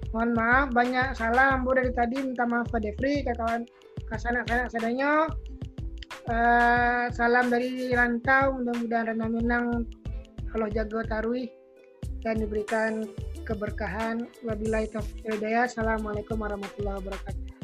[0.10, 2.18] Mohon maaf, banyak salah Ambo dari tadi.
[2.24, 3.64] Minta maaf ke Devri, ke kawan
[4.10, 5.30] kasanak sanak sadanya.
[6.30, 8.62] Eh, salam dari Rantau.
[8.62, 9.86] Mudah-mudahan Rena Minang
[10.54, 11.50] Allah jaga tarui
[12.26, 13.06] dan diberikan
[13.46, 14.26] keberkahan.
[14.46, 15.70] Wabillahi taufiq hidayah.
[15.70, 17.59] Assalamualaikum warahmatullahi wabarakatuh.